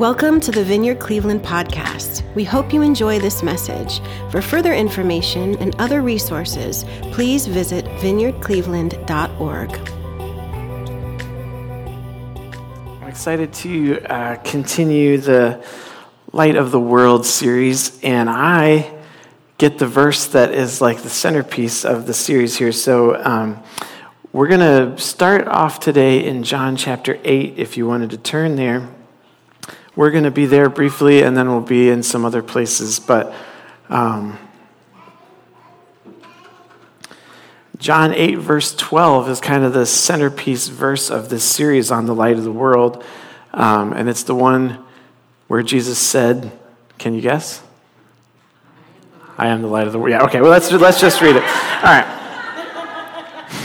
Welcome 0.00 0.40
to 0.40 0.50
the 0.50 0.64
Vineyard 0.64 0.98
Cleveland 0.98 1.42
podcast. 1.42 2.22
We 2.34 2.42
hope 2.42 2.72
you 2.72 2.80
enjoy 2.80 3.18
this 3.18 3.42
message. 3.42 4.00
For 4.30 4.40
further 4.40 4.72
information 4.72 5.58
and 5.58 5.76
other 5.78 6.00
resources, 6.00 6.86
please 7.12 7.46
visit 7.46 7.84
vineyardcleveland.org. 7.84 9.72
I'm 13.02 13.08
excited 13.08 13.52
to 13.52 14.00
uh, 14.06 14.36
continue 14.36 15.18
the 15.18 15.62
Light 16.32 16.56
of 16.56 16.70
the 16.70 16.80
World 16.80 17.26
series, 17.26 18.02
and 18.02 18.30
I 18.30 18.90
get 19.58 19.76
the 19.76 19.86
verse 19.86 20.28
that 20.28 20.54
is 20.54 20.80
like 20.80 21.02
the 21.02 21.10
centerpiece 21.10 21.84
of 21.84 22.06
the 22.06 22.14
series 22.14 22.56
here. 22.56 22.72
So 22.72 23.22
um, 23.22 23.62
we're 24.32 24.48
going 24.48 24.60
to 24.60 24.96
start 24.96 25.46
off 25.46 25.78
today 25.78 26.24
in 26.24 26.42
John 26.42 26.76
chapter 26.76 27.18
8, 27.22 27.58
if 27.58 27.76
you 27.76 27.86
wanted 27.86 28.08
to 28.08 28.16
turn 28.16 28.56
there. 28.56 28.88
We're 29.96 30.10
going 30.10 30.24
to 30.24 30.30
be 30.30 30.46
there 30.46 30.68
briefly, 30.68 31.22
and 31.22 31.36
then 31.36 31.48
we'll 31.48 31.60
be 31.60 31.88
in 31.88 32.02
some 32.02 32.24
other 32.24 32.42
places. 32.42 33.00
But 33.00 33.34
um, 33.88 34.38
John 37.78 38.14
8, 38.14 38.36
verse 38.36 38.74
12, 38.74 39.28
is 39.28 39.40
kind 39.40 39.64
of 39.64 39.72
the 39.72 39.86
centerpiece 39.86 40.68
verse 40.68 41.10
of 41.10 41.28
this 41.28 41.42
series 41.42 41.90
on 41.90 42.06
the 42.06 42.14
light 42.14 42.36
of 42.36 42.44
the 42.44 42.52
world. 42.52 43.04
Um, 43.52 43.92
and 43.92 44.08
it's 44.08 44.22
the 44.22 44.34
one 44.34 44.84
where 45.48 45.62
Jesus 45.62 45.98
said, 45.98 46.52
Can 46.98 47.14
you 47.14 47.20
guess? 47.20 47.62
I 49.36 49.48
am 49.48 49.62
the 49.62 49.68
light 49.68 49.86
of 49.86 49.92
the 49.92 49.98
world. 49.98 50.10
Yeah, 50.10 50.22
okay, 50.24 50.40
well, 50.40 50.50
let's, 50.50 50.70
let's 50.70 51.00
just 51.00 51.20
read 51.20 51.36
it. 51.36 51.42
All 51.42 51.82
right. 51.82 52.16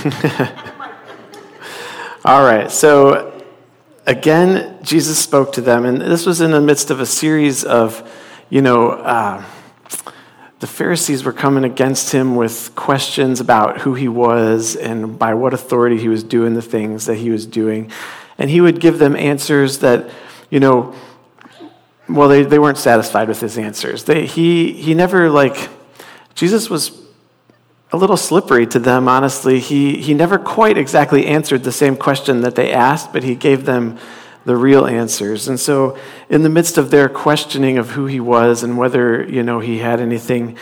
All 2.26 2.44
right, 2.44 2.72
so 2.72 3.35
again, 4.06 4.78
Jesus 4.84 5.18
spoke 5.20 5.54
to 5.54 5.62
them, 5.62 5.86
and 5.86 6.02
this 6.02 6.26
was 6.26 6.42
in 6.42 6.52
the 6.52 6.62
midst 6.62 6.92
of 6.92 7.00
a 7.00 7.06
series 7.06 7.64
of, 7.64 8.10
you 8.50 8.62
know, 8.62 8.92
uh, 8.92 9.44
the 10.60 10.68
Pharisees 10.68 11.24
were 11.24 11.34
coming 11.34 11.64
against 11.64 12.12
him 12.12 12.36
with 12.36 12.74
questions 12.76 13.40
about 13.40 13.82
who 13.82 13.94
he 13.94 14.08
was 14.08 14.76
and 14.76 15.20
by 15.20 15.34
what 15.34 15.54
authority 15.54 15.98
he 15.98 16.08
was 16.08 16.24
doing 16.24 16.54
the 16.54 16.62
things 16.62 17.06
that 17.06 17.16
he 17.16 17.30
was 17.30 17.46
doing. 17.46 17.92
And 18.38 18.50
he 18.50 18.62
would 18.62 18.80
give 18.80 18.98
them 18.98 19.16
answers 19.16 19.80
that, 19.80 20.10
you 20.50 20.60
know, 20.60 20.96
well, 22.08 22.30
they, 22.30 22.44
they 22.44 22.60
weren't 22.60 22.78
satisfied 22.78 23.28
with 23.28 23.42
his 23.42 23.58
answers. 23.58 24.06
They, 24.06 24.26
he, 24.26 24.74
he 24.74 24.94
never, 24.94 25.30
like, 25.30 25.70
Jesus 26.36 26.70
was 26.70 27.05
a 27.96 27.98
little 27.98 28.18
slippery 28.18 28.68
to 28.68 28.78
them, 28.78 29.08
honestly. 29.08 29.60
He, 29.60 30.02
he 30.02 30.14
never 30.14 30.38
quite 30.38 30.78
exactly 30.78 31.26
answered 31.26 31.64
the 31.64 31.72
same 31.72 31.96
question 31.96 32.42
that 32.42 32.56
they 32.56 32.74
asked, 32.74 33.14
but 33.14 33.24
he 33.24 33.36
gave 33.36 33.66
them 33.66 33.98
the 34.44 34.58
real 34.58 34.86
answers. 34.86 35.48
And 35.48 35.58
so, 35.58 35.98
in 36.30 36.44
the 36.44 36.50
midst 36.50 36.78
of 36.78 36.92
their 36.92 37.08
questioning 37.08 37.78
of 37.78 37.92
who 37.92 38.06
he 38.06 38.20
was 38.20 38.64
and 38.64 38.78
whether, 38.78 39.24
you 39.24 39.44
know, 39.44 39.62
he 39.62 39.80
had 39.80 40.02
anything, 40.02 40.58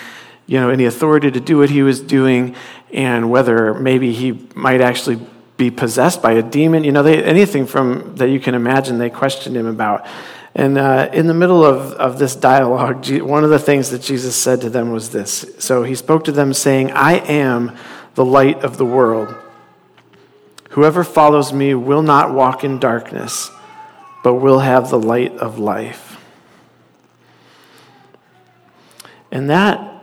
you 0.45 0.59
know, 0.59 0.69
any 0.69 0.85
authority 0.85 1.31
to 1.31 1.39
do 1.39 1.57
what 1.57 1.71
he 1.71 1.81
was 1.81 1.99
doing, 1.99 2.55
and 2.93 3.31
whether 3.31 3.73
maybe 3.73 4.13
he 4.13 4.47
might 4.53 4.79
actually 4.79 5.19
be 5.57 5.71
possessed 5.71 6.21
by 6.21 6.33
a 6.33 6.43
demon, 6.43 6.83
you 6.83 6.91
know, 6.91 7.01
they, 7.01 7.23
anything 7.23 7.65
from 7.65 8.15
that 8.17 8.29
you 8.29 8.39
can 8.39 8.53
imagine, 8.53 8.99
they 8.99 9.09
questioned 9.09 9.57
him 9.57 9.65
about. 9.65 10.05
And 10.55 10.77
uh, 10.77 11.09
in 11.11 11.27
the 11.27 11.33
middle 11.33 11.65
of, 11.65 11.93
of 11.93 12.19
this 12.19 12.35
dialogue, 12.35 13.09
one 13.21 13.43
of 13.43 13.49
the 13.49 13.59
things 13.59 13.89
that 13.89 14.01
Jesus 14.01 14.35
said 14.35 14.61
to 14.61 14.69
them 14.69 14.91
was 14.91 15.09
this. 15.09 15.45
So 15.59 15.83
he 15.83 15.95
spoke 15.95 16.25
to 16.25 16.31
them, 16.31 16.53
saying, 16.53 16.91
I 16.91 17.13
am 17.13 17.75
the 18.15 18.25
light 18.25 18.63
of 18.63 18.77
the 18.77 18.85
world. 18.85 19.35
Whoever 20.69 21.03
follows 21.03 21.51
me 21.51 21.73
will 21.73 22.03
not 22.03 22.33
walk 22.33 22.63
in 22.63 22.79
darkness, 22.79 23.49
but 24.23 24.35
will 24.35 24.59
have 24.59 24.89
the 24.89 24.99
light 24.99 25.35
of 25.37 25.57
life. 25.57 26.17
And 29.31 29.49
that 29.49 29.93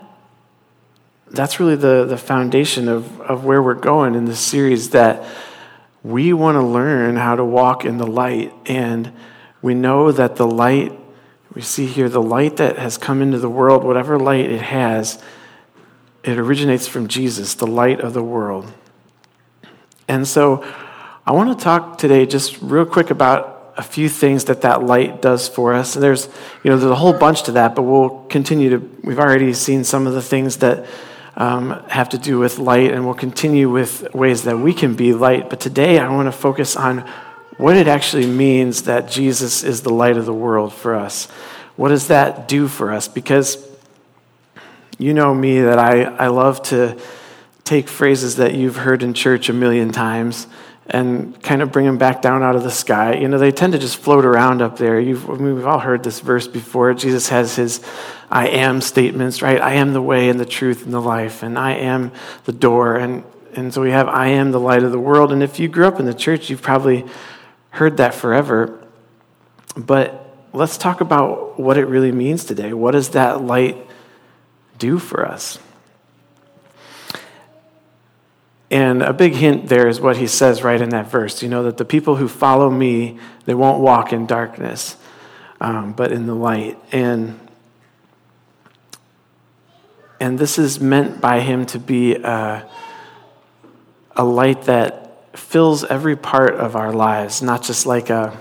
that's 1.30 1.60
really 1.60 1.76
the, 1.76 2.04
the 2.04 2.16
foundation 2.16 2.88
of, 2.88 3.20
of 3.20 3.44
where 3.44 3.62
we're 3.62 3.74
going 3.74 4.14
in 4.14 4.24
this 4.24 4.40
series 4.40 4.90
that 4.90 5.24
we 6.02 6.32
want 6.32 6.56
to 6.56 6.62
learn 6.62 7.16
how 7.16 7.36
to 7.36 7.44
walk 7.44 7.84
in 7.84 7.98
the 7.98 8.06
light 8.06 8.52
and 8.66 9.12
we 9.62 9.74
know 9.74 10.12
that 10.12 10.36
the 10.36 10.46
light, 10.46 10.98
we 11.54 11.62
see 11.62 11.86
here, 11.86 12.08
the 12.08 12.22
light 12.22 12.56
that 12.56 12.78
has 12.78 12.96
come 12.98 13.22
into 13.22 13.38
the 13.38 13.48
world, 13.48 13.84
whatever 13.84 14.18
light 14.18 14.50
it 14.50 14.62
has, 14.62 15.22
it 16.22 16.38
originates 16.38 16.86
from 16.86 17.08
Jesus, 17.08 17.54
the 17.54 17.66
light 17.66 18.00
of 18.00 18.12
the 18.12 18.22
world. 18.22 18.72
And 20.08 20.26
so 20.26 20.64
I 21.26 21.32
want 21.32 21.56
to 21.56 21.62
talk 21.62 21.98
today 21.98 22.26
just 22.26 22.60
real 22.60 22.84
quick 22.84 23.10
about 23.10 23.74
a 23.76 23.82
few 23.82 24.08
things 24.08 24.44
that 24.46 24.62
that 24.62 24.82
light 24.82 25.22
does 25.22 25.48
for 25.48 25.72
us. 25.72 25.94
And 25.94 26.02
there's, 26.02 26.28
you 26.62 26.70
know, 26.70 26.76
there's 26.76 26.90
a 26.90 26.96
whole 26.96 27.12
bunch 27.12 27.44
to 27.44 27.52
that, 27.52 27.74
but 27.74 27.82
we'll 27.82 28.24
continue 28.28 28.70
to, 28.70 28.78
we've 29.02 29.18
already 29.18 29.52
seen 29.54 29.84
some 29.84 30.06
of 30.06 30.12
the 30.12 30.22
things 30.22 30.58
that 30.58 30.86
um, 31.36 31.82
have 31.88 32.10
to 32.10 32.18
do 32.18 32.38
with 32.38 32.58
light, 32.58 32.90
and 32.90 33.06
we'll 33.06 33.14
continue 33.14 33.70
with 33.70 34.12
ways 34.14 34.42
that 34.42 34.58
we 34.58 34.74
can 34.74 34.94
be 34.94 35.14
light. 35.14 35.48
But 35.48 35.60
today 35.60 35.98
I 35.98 36.10
want 36.10 36.26
to 36.26 36.32
focus 36.32 36.76
on 36.76 37.08
what 37.60 37.76
it 37.76 37.86
actually 37.86 38.26
means 38.26 38.82
that 38.84 39.10
Jesus 39.10 39.62
is 39.62 39.82
the 39.82 39.92
light 39.92 40.16
of 40.16 40.24
the 40.24 40.32
world 40.32 40.72
for 40.72 40.94
us. 40.94 41.26
What 41.76 41.90
does 41.90 42.08
that 42.08 42.48
do 42.48 42.66
for 42.66 42.90
us? 42.90 43.06
Because 43.06 43.68
you 44.98 45.12
know 45.12 45.34
me 45.34 45.60
that 45.60 45.78
I, 45.78 46.04
I 46.04 46.28
love 46.28 46.62
to 46.64 46.98
take 47.64 47.88
phrases 47.88 48.36
that 48.36 48.54
you've 48.54 48.76
heard 48.76 49.02
in 49.02 49.12
church 49.12 49.50
a 49.50 49.52
million 49.52 49.92
times 49.92 50.46
and 50.86 51.40
kind 51.42 51.60
of 51.60 51.70
bring 51.70 51.84
them 51.84 51.98
back 51.98 52.22
down 52.22 52.42
out 52.42 52.56
of 52.56 52.62
the 52.62 52.70
sky. 52.70 53.14
You 53.14 53.28
know, 53.28 53.38
they 53.38 53.52
tend 53.52 53.74
to 53.74 53.78
just 53.78 53.98
float 53.98 54.24
around 54.24 54.62
up 54.62 54.78
there. 54.78 54.98
You've, 54.98 55.28
I 55.28 55.34
mean, 55.34 55.54
we've 55.54 55.66
all 55.66 55.78
heard 55.78 56.02
this 56.02 56.20
verse 56.20 56.48
before. 56.48 56.94
Jesus 56.94 57.28
has 57.28 57.56
his 57.56 57.84
I 58.30 58.48
am 58.48 58.80
statements, 58.80 59.42
right? 59.42 59.60
I 59.60 59.74
am 59.74 59.92
the 59.92 60.02
way 60.02 60.30
and 60.30 60.40
the 60.40 60.46
truth 60.46 60.84
and 60.84 60.94
the 60.94 61.00
life, 61.00 61.42
and 61.42 61.58
I 61.58 61.72
am 61.74 62.10
the 62.46 62.52
door. 62.52 62.96
And, 62.96 63.22
and 63.54 63.72
so 63.72 63.82
we 63.82 63.90
have 63.90 64.08
I 64.08 64.28
am 64.28 64.50
the 64.50 64.60
light 64.60 64.82
of 64.82 64.92
the 64.92 64.98
world. 64.98 65.30
And 65.30 65.42
if 65.42 65.60
you 65.60 65.68
grew 65.68 65.86
up 65.86 66.00
in 66.00 66.06
the 66.06 66.14
church, 66.14 66.50
you've 66.50 66.62
probably 66.62 67.04
heard 67.70 67.96
that 67.98 68.14
forever. 68.14 68.84
But 69.76 70.34
let's 70.52 70.76
talk 70.76 71.00
about 71.00 71.58
what 71.58 71.78
it 71.78 71.86
really 71.86 72.12
means 72.12 72.44
today. 72.44 72.72
What 72.72 72.92
does 72.92 73.10
that 73.10 73.42
light 73.42 73.76
do 74.78 74.98
for 74.98 75.26
us? 75.26 75.58
And 78.70 79.02
a 79.02 79.12
big 79.12 79.34
hint 79.34 79.68
there 79.68 79.88
is 79.88 80.00
what 80.00 80.16
he 80.16 80.28
says 80.28 80.62
right 80.62 80.80
in 80.80 80.90
that 80.90 81.10
verse. 81.10 81.42
You 81.42 81.48
know, 81.48 81.64
that 81.64 81.76
the 81.76 81.84
people 81.84 82.16
who 82.16 82.28
follow 82.28 82.70
me, 82.70 83.18
they 83.44 83.54
won't 83.54 83.80
walk 83.82 84.12
in 84.12 84.26
darkness, 84.26 84.96
um, 85.60 85.92
but 85.92 86.12
in 86.12 86.26
the 86.26 86.34
light. 86.34 86.78
And, 86.92 87.38
and 90.20 90.38
this 90.38 90.56
is 90.56 90.78
meant 90.78 91.20
by 91.20 91.40
him 91.40 91.66
to 91.66 91.80
be 91.80 92.14
a, 92.14 92.68
a 94.14 94.24
light 94.24 94.62
that 94.62 94.99
fills 95.34 95.84
every 95.84 96.16
part 96.16 96.54
of 96.54 96.76
our 96.76 96.92
lives, 96.92 97.42
not 97.42 97.62
just 97.62 97.86
like 97.86 98.10
a, 98.10 98.36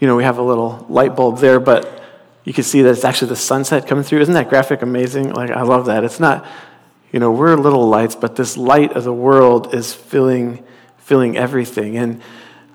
you 0.00 0.06
know, 0.06 0.16
we 0.16 0.24
have 0.24 0.38
a 0.38 0.42
little 0.42 0.84
light 0.88 1.14
bulb 1.14 1.38
there, 1.38 1.60
but 1.60 2.02
you 2.44 2.52
can 2.52 2.64
see 2.64 2.82
that 2.82 2.90
it's 2.90 3.04
actually 3.04 3.28
the 3.28 3.36
sunset 3.36 3.86
coming 3.86 4.04
through. 4.04 4.20
Isn't 4.20 4.34
that 4.34 4.48
graphic 4.48 4.82
amazing? 4.82 5.32
Like, 5.32 5.50
I 5.50 5.62
love 5.62 5.86
that. 5.86 6.04
It's 6.04 6.20
not, 6.20 6.46
you 7.12 7.20
know, 7.20 7.30
we're 7.30 7.56
little 7.56 7.88
lights, 7.88 8.14
but 8.14 8.36
this 8.36 8.56
light 8.56 8.92
of 8.92 9.04
the 9.04 9.12
world 9.12 9.74
is 9.74 9.94
filling, 9.94 10.64
filling 10.98 11.36
everything. 11.36 11.96
And 11.96 12.22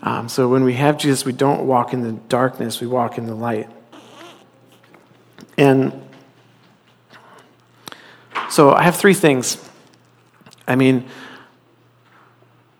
um, 0.02 0.30
so 0.30 0.48
when 0.48 0.64
we 0.64 0.74
have 0.74 0.98
Jesus, 0.98 1.26
we 1.26 1.34
don't 1.34 1.68
walk 1.68 1.94
in 1.94 2.02
the 2.02 2.14
darkness, 2.14 2.82
we 2.82 2.88
walk 2.88 3.18
in 3.18 3.26
the 3.26 3.36
light. 3.36 3.70
And 5.58 6.08
so 8.50 8.72
I 8.72 8.84
have 8.84 8.96
three 8.96 9.14
things. 9.14 9.64
I 10.68 10.76
mean, 10.76 11.06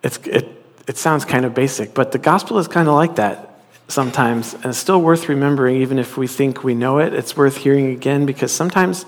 it's, 0.02 0.16
it, 0.26 0.59
it 0.86 0.96
sounds 0.96 1.24
kind 1.24 1.44
of 1.44 1.54
basic, 1.54 1.94
but 1.94 2.12
the 2.12 2.18
gospel 2.18 2.58
is 2.58 2.68
kind 2.68 2.88
of 2.88 2.94
like 2.94 3.16
that 3.16 3.50
sometimes. 3.88 4.54
And 4.54 4.66
it's 4.66 4.78
still 4.78 5.00
worth 5.00 5.28
remembering, 5.28 5.76
even 5.76 5.98
if 5.98 6.16
we 6.16 6.26
think 6.26 6.64
we 6.64 6.74
know 6.74 6.98
it. 6.98 7.12
It's 7.14 7.36
worth 7.36 7.56
hearing 7.56 7.86
again 7.92 8.26
because 8.26 8.52
sometimes 8.52 9.04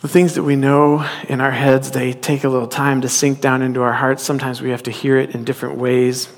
the 0.00 0.08
things 0.08 0.34
that 0.34 0.42
we 0.42 0.56
know 0.56 1.08
in 1.28 1.40
our 1.40 1.50
heads, 1.50 1.90
they 1.92 2.12
take 2.12 2.44
a 2.44 2.48
little 2.48 2.68
time 2.68 3.00
to 3.02 3.08
sink 3.08 3.40
down 3.40 3.62
into 3.62 3.82
our 3.82 3.92
hearts. 3.92 4.22
Sometimes 4.22 4.60
we 4.60 4.70
have 4.70 4.82
to 4.82 4.90
hear 4.90 5.16
it 5.16 5.34
in 5.34 5.44
different 5.44 5.78
ways. 5.78 6.28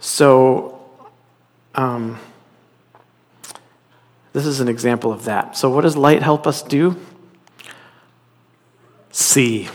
So, 0.00 0.80
um, 1.74 2.18
this 4.32 4.46
is 4.46 4.60
an 4.60 4.68
example 4.68 5.12
of 5.12 5.24
that. 5.24 5.56
So, 5.56 5.68
what 5.70 5.82
does 5.82 5.96
light 5.96 6.22
help 6.22 6.46
us 6.46 6.62
do? 6.62 6.96
See. 9.10 9.68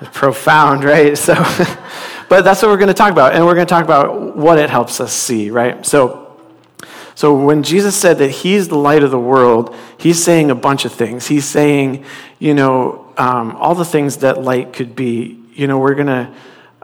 profound, 0.12 0.84
right? 0.84 1.16
So, 1.16 1.34
but 2.28 2.42
that's 2.42 2.62
what 2.62 2.70
we're 2.70 2.76
going 2.76 2.88
to 2.88 2.94
talk 2.94 3.12
about, 3.12 3.34
and 3.34 3.44
we're 3.46 3.54
going 3.54 3.66
to 3.66 3.70
talk 3.70 3.84
about 3.84 4.36
what 4.36 4.58
it 4.58 4.70
helps 4.70 5.00
us 5.00 5.12
see, 5.12 5.50
right? 5.50 5.84
So, 5.86 6.22
so 7.14 7.34
when 7.34 7.62
Jesus 7.62 7.96
said 7.96 8.18
that 8.18 8.30
He's 8.30 8.68
the 8.68 8.76
light 8.76 9.02
of 9.02 9.10
the 9.10 9.18
world, 9.18 9.74
He's 9.98 10.22
saying 10.22 10.50
a 10.50 10.54
bunch 10.54 10.84
of 10.84 10.92
things. 10.92 11.26
He's 11.26 11.46
saying, 11.46 12.04
you 12.38 12.54
know, 12.54 13.12
um, 13.16 13.56
all 13.56 13.74
the 13.74 13.84
things 13.84 14.18
that 14.18 14.42
light 14.42 14.72
could 14.72 14.94
be. 14.94 15.42
You 15.54 15.66
know, 15.66 15.78
we're 15.78 15.94
going 15.94 16.08
to 16.08 16.34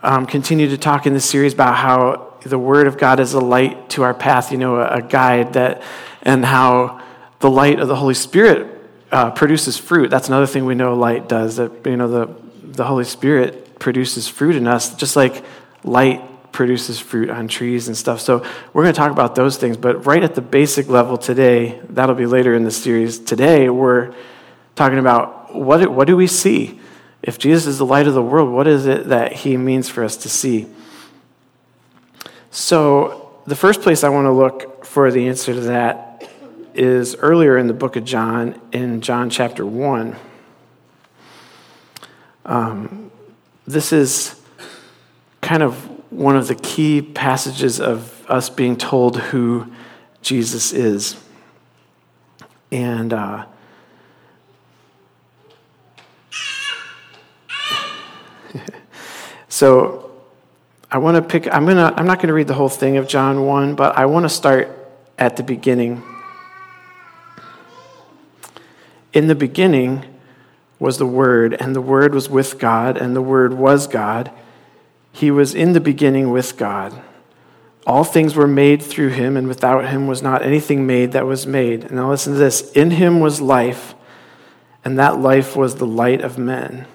um, 0.03 0.25
continue 0.25 0.69
to 0.71 0.79
talk 0.79 1.07
in 1.07 1.13
this 1.13 1.29
series 1.29 1.53
about 1.53 1.77
how 1.77 2.35
the 2.45 2.59
Word 2.59 2.87
of 2.87 2.97
God 2.97 3.21
is 3.21 3.35
a 3.35 3.41
light 3.41 3.91
to 3.91 4.03
our 4.03 4.15
path, 4.15 4.51
you 4.51 4.59
know, 4.59 4.77
a, 4.77 4.97
a 4.97 5.03
guide 5.03 5.53
that, 5.53 5.83
and 6.23 6.45
how 6.45 7.03
the 7.41 7.51
light 7.51 7.79
of 7.79 7.89
the 7.89 7.97
Holy 7.97 8.15
Spirit 8.15 8.81
uh, 9.13 9.31
produces 9.31 9.77
fruit. 9.77 10.11
That's 10.11 10.29
another 10.29 10.47
thing 10.47 10.65
we 10.65 10.75
know 10.75 10.95
light 10.95 11.29
does. 11.29 11.57
That 11.57 11.85
you 11.85 11.97
know 11.97 12.09
the 12.09 12.42
the 12.73 12.85
Holy 12.85 13.05
Spirit 13.05 13.79
produces 13.79 14.29
fruit 14.29 14.57
in 14.57 14.67
us, 14.67 14.95
just 14.95 15.17
like 15.17 15.45
light 15.85 16.23
produces 16.53 17.01
fruit 17.01 17.31
on 17.31 17.49
trees 17.49 17.89
and 17.89 17.97
stuff. 17.97 18.21
So 18.21 18.45
we're 18.73 18.83
going 18.83 18.95
to 18.95 18.99
talk 18.99 19.11
about 19.11 19.35
those 19.35 19.57
things. 19.57 19.77
But 19.77 20.07
right 20.07 20.23
at 20.23 20.35
the 20.35 20.43
basic 20.43 20.89
level 20.89 21.17
today, 21.17 21.81
that'll 21.89 22.15
be 22.15 22.27
later 22.27 22.55
in 22.55 22.65
the 22.65 22.71
series. 22.71 23.19
Today 23.19 23.69
we're 23.69 24.15
talking 24.75 24.99
about 24.99 25.55
what 25.55 25.91
what 25.93 26.07
do 26.07 26.17
we 26.17 26.27
see? 26.27 26.79
If 27.23 27.39
Jesus 27.39 27.67
is 27.67 27.79
the 27.79 27.87
light 27.87 28.07
of 28.07 28.15
the 28.15 28.23
world, 28.23 28.53
what 28.53 28.67
is 28.67 28.87
it 28.87 29.09
that 29.09 29.33
He 29.33 29.57
means 29.57 29.89
for 29.89 30.03
us 30.05 30.17
to 30.19 30.29
see? 30.29 30.67
So 32.51 33.41
the 33.47 33.57
first 33.57 33.81
place 33.81 34.05
I 34.05 34.09
want 34.09 34.27
to 34.27 34.33
look 34.33 34.85
for 34.85 35.11
the 35.11 35.29
answer 35.29 35.55
to 35.55 35.61
that 35.61 36.29
is 36.75 37.15
earlier 37.17 37.59
in 37.59 37.67
the 37.67 37.75
book 37.75 37.97
of 37.97 38.05
John, 38.05 38.61
in 38.73 39.01
John 39.01 39.31
chapter 39.31 39.65
1. 39.65 40.17
Um, 42.45 43.11
this 43.67 43.93
is 43.93 44.41
kind 45.41 45.63
of 45.63 45.75
one 46.11 46.37
of 46.37 46.49
the 46.49 46.55
key 46.55 47.01
passages 47.03 47.81
of 47.81 48.29
us 48.29 48.51
being 48.51 48.77
told 48.77 49.19
who 49.19 49.67
Jesus 50.21 50.73
is. 50.73 51.17
And 52.71 53.13
uh, 53.13 53.47
so 59.49 60.11
I 60.91 60.99
want 60.99 61.17
to 61.17 61.23
pick, 61.23 61.53
I'm, 61.53 61.67
gonna, 61.67 61.95
I'm 61.97 62.07
not 62.07 62.19
going 62.19 62.29
to 62.29 62.35
read 62.35 62.49
the 62.49 62.55
whole 62.55 62.69
thing 62.69 62.97
of 62.97 63.09
John 63.09 63.47
1, 63.47 63.75
but 63.75 63.97
I 63.97 64.07
want 64.07 64.25
to 64.25 64.29
start 64.29 64.79
at 65.19 65.37
the 65.37 65.43
beginning 65.43 66.03
in 69.13 69.27
the 69.27 69.35
beginning 69.35 70.05
was 70.83 70.99
the 70.99 71.07
Word, 71.07 71.55
and 71.61 71.77
the 71.77 71.81
Word 71.81 72.13
was 72.13 72.29
with 72.29 72.59
God, 72.59 72.97
and 72.97 73.15
the 73.15 73.23
Word 73.23 73.55
was 73.55 73.87
God. 73.87 74.33
He 75.13 75.31
was 75.31 75.55
in 75.55 75.75
the 75.75 75.81
beginning 75.81 76.33
with 76.33 76.57
God. 76.57 77.01
All 77.87 78.03
things 78.03 78.35
were 78.35 78.49
made 78.49 78.83
through 78.83 79.11
him, 79.11 79.37
and 79.37 79.47
without 79.47 79.89
him 79.89 80.09
was 80.09 80.23
not 80.23 80.43
anything 80.43 80.85
made 80.85 81.13
that 81.13 81.25
was 81.25 81.47
made. 81.47 81.85
And 81.85 81.93
now 81.93 82.11
listen 82.11 82.33
to 82.33 82.39
this 82.41 82.73
In 82.73 82.91
him 82.91 83.21
was 83.21 83.41
life, 83.41 83.95
and 84.85 84.99
that 84.99 85.21
life 85.21 85.55
was 85.55 85.77
the 85.77 85.87
light 85.87 86.21
of 86.21 86.37
men. 86.37 86.89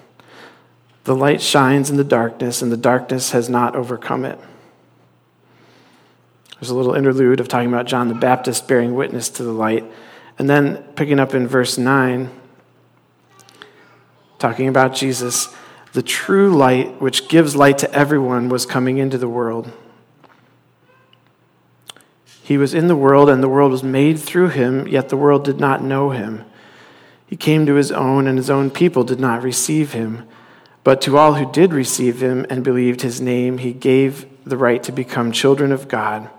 The 1.04 1.16
light 1.16 1.40
shines 1.40 1.88
in 1.88 1.96
the 1.96 2.04
darkness, 2.04 2.60
and 2.60 2.70
the 2.70 2.76
darkness 2.76 3.30
has 3.30 3.48
not 3.48 3.74
overcome 3.74 4.26
it. 4.26 4.38
There's 6.60 6.68
a 6.68 6.76
little 6.76 6.94
interlude 6.94 7.40
of 7.40 7.48
talking 7.48 7.68
about 7.68 7.86
John 7.86 8.08
the 8.08 8.14
Baptist 8.14 8.68
bearing 8.68 8.94
witness 8.94 9.30
to 9.30 9.44
the 9.44 9.52
light. 9.52 9.90
And 10.38 10.50
then 10.50 10.82
picking 10.94 11.18
up 11.18 11.32
in 11.32 11.48
verse 11.48 11.78
9, 11.78 12.30
talking 14.38 14.68
about 14.68 14.94
Jesus, 14.94 15.54
the 15.92 16.02
true 16.02 16.54
light 16.56 17.00
which 17.00 17.28
gives 17.28 17.56
light 17.56 17.78
to 17.78 17.92
everyone 17.92 18.48
was 18.48 18.66
coming 18.66 18.98
into 18.98 19.18
the 19.18 19.28
world. 19.28 19.72
He 22.42 22.56
was 22.56 22.72
in 22.72 22.88
the 22.88 22.96
world, 22.96 23.28
and 23.28 23.42
the 23.42 23.48
world 23.48 23.72
was 23.72 23.82
made 23.82 24.18
through 24.18 24.48
him, 24.48 24.88
yet 24.88 25.08
the 25.08 25.16
world 25.16 25.44
did 25.44 25.60
not 25.60 25.82
know 25.82 26.10
him. 26.10 26.44
He 27.26 27.36
came 27.36 27.66
to 27.66 27.74
his 27.74 27.92
own, 27.92 28.26
and 28.26 28.38
his 28.38 28.48
own 28.48 28.70
people 28.70 29.04
did 29.04 29.20
not 29.20 29.42
receive 29.42 29.92
him. 29.92 30.26
But 30.82 31.02
to 31.02 31.18
all 31.18 31.34
who 31.34 31.50
did 31.52 31.74
receive 31.74 32.22
him 32.22 32.46
and 32.48 32.64
believed 32.64 33.02
his 33.02 33.20
name, 33.20 33.58
he 33.58 33.72
gave 33.74 34.26
the 34.44 34.56
right 34.56 34.82
to 34.84 34.92
become 34.92 35.32
children 35.32 35.72
of 35.72 35.88
God 35.88 36.30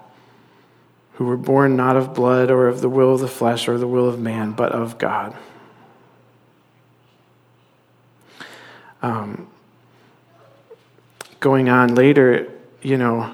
who 1.20 1.26
were 1.26 1.36
born 1.36 1.76
not 1.76 1.98
of 1.98 2.14
blood 2.14 2.50
or 2.50 2.70
of 2.70 2.80
the 2.80 2.88
will 2.88 3.14
of 3.14 3.20
the 3.20 3.28
flesh 3.28 3.68
or 3.68 3.78
the 3.78 3.86
will 3.86 4.08
of 4.08 4.18
man, 4.18 4.54
but 4.54 4.72
of 4.72 4.98
God. 4.98 5.36
Um, 9.02 9.48
going 11.40 11.70
on 11.70 11.96
later, 11.96 12.52
you 12.82 12.98
know, 12.98 13.34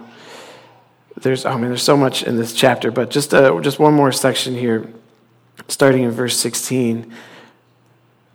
there's, 1.17 1.45
I 1.45 1.56
mean, 1.56 1.69
there's 1.69 1.83
so 1.83 1.97
much 1.97 2.23
in 2.23 2.38
this 2.38 2.53
chapter, 2.53 2.91
but 2.91 3.09
just, 3.09 3.33
uh, 3.33 3.59
just 3.62 3.79
one 3.79 3.94
more 3.94 4.12
section 4.12 4.56
here, 4.56 4.88
starting 5.67 6.03
in 6.03 6.12
verse 6.12 6.38
16. 6.38 7.12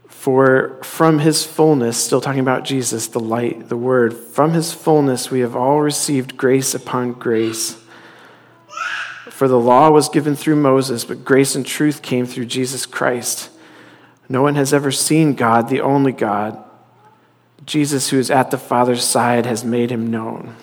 For 0.08 0.78
from 0.82 1.20
his 1.20 1.44
fullness, 1.44 1.96
still 1.96 2.20
talking 2.20 2.40
about 2.40 2.64
Jesus, 2.64 3.06
the 3.06 3.20
light, 3.20 3.68
the 3.68 3.76
word, 3.76 4.14
from 4.14 4.52
his 4.52 4.72
fullness 4.72 5.30
we 5.30 5.40
have 5.40 5.56
all 5.56 5.80
received 5.80 6.36
grace 6.36 6.74
upon 6.74 7.12
grace. 7.12 7.78
For 9.30 9.48
the 9.48 9.58
law 9.58 9.90
was 9.90 10.10
given 10.10 10.36
through 10.36 10.56
Moses, 10.56 11.06
but 11.06 11.24
grace 11.24 11.54
and 11.54 11.64
truth 11.64 12.02
came 12.02 12.26
through 12.26 12.46
Jesus 12.46 12.84
Christ. 12.84 13.48
No 14.28 14.42
one 14.42 14.56
has 14.56 14.74
ever 14.74 14.92
seen 14.92 15.34
God, 15.34 15.68
the 15.68 15.80
only 15.80 16.12
God. 16.12 16.62
Jesus, 17.70 18.10
who 18.10 18.18
is 18.18 18.32
at 18.32 18.50
the 18.50 18.58
Father's 18.58 19.04
side, 19.04 19.46
has 19.46 19.64
made 19.64 19.92
him 19.92 20.10
known. 20.10 20.56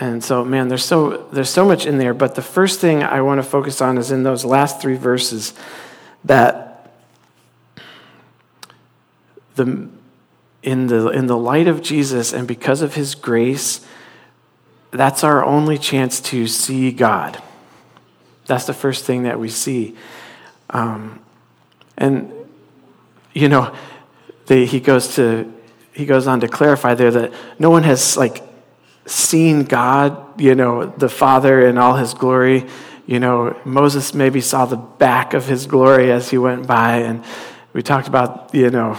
And 0.00 0.24
so, 0.24 0.44
man, 0.44 0.66
there's 0.66 0.84
so, 0.84 1.28
there's 1.30 1.48
so 1.48 1.64
much 1.64 1.86
in 1.86 1.98
there, 1.98 2.12
but 2.12 2.34
the 2.34 2.42
first 2.42 2.80
thing 2.80 3.04
I 3.04 3.22
want 3.22 3.38
to 3.38 3.44
focus 3.44 3.80
on 3.80 3.98
is 3.98 4.10
in 4.10 4.24
those 4.24 4.44
last 4.44 4.82
three 4.82 4.96
verses 4.96 5.54
that 6.24 6.90
the, 9.54 9.88
in 10.64 10.88
the, 10.88 11.10
in 11.10 11.28
the 11.28 11.38
light 11.38 11.68
of 11.68 11.82
Jesus 11.82 12.32
and 12.32 12.48
because 12.48 12.82
of 12.82 12.96
his 12.96 13.14
grace, 13.14 13.86
that's 14.90 15.22
our 15.22 15.44
only 15.44 15.78
chance 15.78 16.20
to 16.22 16.48
see 16.48 16.90
God. 16.90 17.40
That's 18.46 18.66
the 18.66 18.74
first 18.74 19.04
thing 19.04 19.24
that 19.24 19.38
we 19.38 19.48
see. 19.48 19.96
Um, 20.70 21.20
and, 21.96 22.32
you 23.32 23.48
know, 23.48 23.74
the, 24.46 24.66
he 24.66 24.80
goes 24.80 25.14
to 25.16 25.52
he 25.94 26.06
goes 26.06 26.26
on 26.26 26.40
to 26.40 26.48
clarify 26.48 26.94
there 26.94 27.10
that 27.12 27.32
no 27.58 27.70
one 27.70 27.84
has 27.84 28.16
like 28.16 28.42
seen 29.06 29.62
God, 29.62 30.40
you 30.40 30.54
know, 30.54 30.86
the 30.86 31.08
Father 31.08 31.66
in 31.66 31.78
all 31.78 31.96
his 31.96 32.14
glory. 32.14 32.66
You 33.06 33.20
know, 33.20 33.58
Moses 33.64 34.12
maybe 34.12 34.40
saw 34.40 34.64
the 34.64 34.76
back 34.76 35.34
of 35.34 35.46
his 35.46 35.66
glory 35.66 36.10
as 36.10 36.30
he 36.30 36.38
went 36.38 36.66
by, 36.66 36.98
and 36.98 37.22
we 37.72 37.82
talked 37.82 38.08
about, 38.08 38.52
you 38.54 38.70
know, 38.70 38.98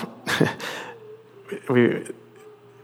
we, 1.70 2.06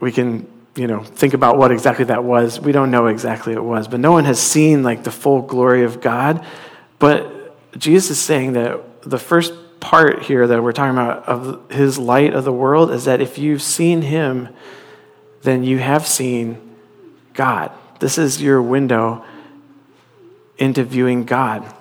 we 0.00 0.12
can 0.12 0.46
you 0.74 0.86
know 0.86 1.02
think 1.02 1.34
about 1.34 1.58
what 1.58 1.70
exactly 1.70 2.06
that 2.06 2.24
was. 2.24 2.60
We 2.60 2.72
don't 2.72 2.90
know 2.90 3.06
exactly 3.06 3.54
what 3.54 3.62
it 3.62 3.66
was 3.66 3.88
but 3.88 4.00
no 4.00 4.12
one 4.12 4.24
has 4.24 4.40
seen 4.40 4.82
like 4.82 5.04
the 5.04 5.10
full 5.10 5.42
glory 5.42 5.84
of 5.84 6.00
god. 6.00 6.44
But 6.98 7.38
jesus 7.78 8.10
is 8.10 8.20
saying 8.20 8.54
that 8.54 9.02
the 9.02 9.18
first 9.18 9.52
part 9.80 10.22
here 10.22 10.46
that 10.46 10.62
we're 10.62 10.72
talking 10.72 10.92
about 10.92 11.28
of 11.28 11.70
his 11.70 11.98
light 11.98 12.34
of 12.34 12.44
the 12.44 12.52
world 12.52 12.90
is 12.90 13.04
that 13.04 13.20
if 13.20 13.38
you've 13.38 13.62
seen 13.62 14.02
him 14.02 14.48
then 15.42 15.64
you 15.64 15.78
have 15.78 16.06
seen 16.06 16.76
god. 17.34 17.72
This 17.98 18.16
is 18.16 18.40
your 18.40 18.62
window 18.62 19.24
into 20.58 20.84
viewing 20.84 21.24
god. 21.24 21.74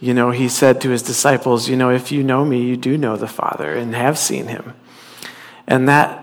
You 0.00 0.14
know 0.14 0.30
he 0.30 0.48
said 0.48 0.80
to 0.82 0.90
his 0.90 1.02
disciples 1.02 1.68
you 1.68 1.76
know 1.76 1.90
if 1.90 2.12
you 2.12 2.22
know 2.22 2.44
me 2.44 2.62
you 2.62 2.76
do 2.76 2.96
know 2.96 3.16
the 3.16 3.28
father 3.28 3.74
and 3.74 3.94
have 3.94 4.18
seen 4.18 4.46
him. 4.46 4.74
And 5.66 5.88
that, 5.88 6.21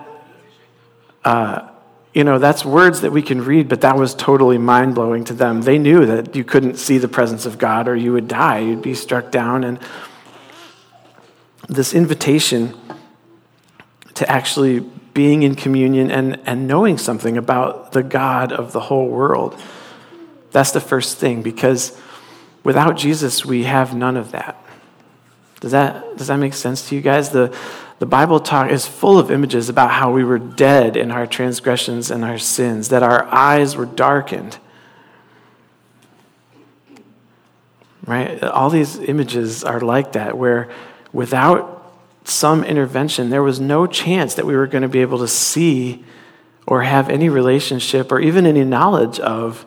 uh, 1.24 1.70
you 2.14 2.24
know, 2.24 2.40
that's 2.40 2.66
words 2.66 3.02
that 3.02 3.12
we 3.12 3.22
can 3.22 3.44
read, 3.44 3.70
but 3.70 3.82
that 3.82 3.96
was 3.96 4.16
totally 4.16 4.58
mind 4.58 4.96
blowing 4.96 5.24
to 5.26 5.34
them. 5.34 5.62
They 5.62 5.78
knew 5.78 6.06
that 6.06 6.36
you 6.36 6.44
couldn't 6.44 6.78
see 6.78 6.98
the 6.98 7.08
presence 7.08 7.46
of 7.46 7.58
God 7.58 7.88
or 7.88 7.96
you 7.96 8.14
would 8.14 8.28
die, 8.28 8.60
you'd 8.60 8.82
be 8.82 8.96
struck 8.96 9.32
down. 9.32 9.64
And 9.64 9.80
this 11.68 11.94
invitation 11.94 12.74
to 14.16 14.30
actually 14.30 14.80
being 15.14 15.44
in 15.44 15.56
communion 15.56 16.10
and, 16.12 16.40
and 16.46 16.68
knowing 16.68 16.98
something 16.98 17.38
about 17.38 17.92
the 17.92 18.04
God 18.04 18.52
of 18.52 18.72
the 18.72 18.80
whole 18.80 19.08
world. 19.08 19.60
That's 20.52 20.72
the 20.72 20.82
first 20.82 21.18
thing, 21.18 21.44
because 21.44 22.00
without 22.64 22.98
Jesus, 22.98 23.46
we 23.46 23.64
have 23.64 23.96
none 23.96 24.18
of 24.18 24.32
that. 24.32 24.62
Does 25.60 25.72
that, 25.72 26.18
does 26.18 26.28
that 26.28 26.38
make 26.38 26.54
sense 26.54 26.90
to 26.90 26.96
you 26.96 27.02
guys? 27.02 27.30
The, 27.30 27.56
the 28.00 28.06
Bible 28.06 28.40
talk 28.40 28.72
is 28.72 28.86
full 28.86 29.20
of 29.20 29.30
images 29.30 29.68
about 29.68 29.92
how 29.92 30.12
we 30.12 30.24
were 30.24 30.40
dead 30.40 30.96
in 30.96 31.12
our 31.12 31.28
transgressions 31.28 32.10
and 32.10 32.24
our 32.24 32.38
sins, 32.38 32.90
that 32.90 33.04
our 33.04 33.26
eyes 33.26 33.76
were 33.76 33.86
darkened. 33.86 34.58
Right? 38.06 38.42
All 38.42 38.70
these 38.70 38.98
images 38.98 39.66
are 39.66 39.82
like 39.82 40.14
that, 40.14 40.38
where 40.38 40.70
without 41.12 41.94
some 42.24 42.64
intervention, 42.64 43.30
there 43.30 43.44
was 43.44 43.60
no 43.60 43.86
chance 43.86 44.36
that 44.36 44.46
we 44.46 44.56
were 44.56 44.68
going 44.68 44.82
to 44.84 44.88
be 44.88 45.02
able 45.02 45.20
to 45.20 45.28
see 45.28 46.06
or 46.66 46.84
have 46.84 47.10
any 47.10 47.28
relationship 47.28 48.12
or 48.12 48.20
even 48.20 48.46
any 48.46 48.64
knowledge 48.64 49.20
of 49.20 49.66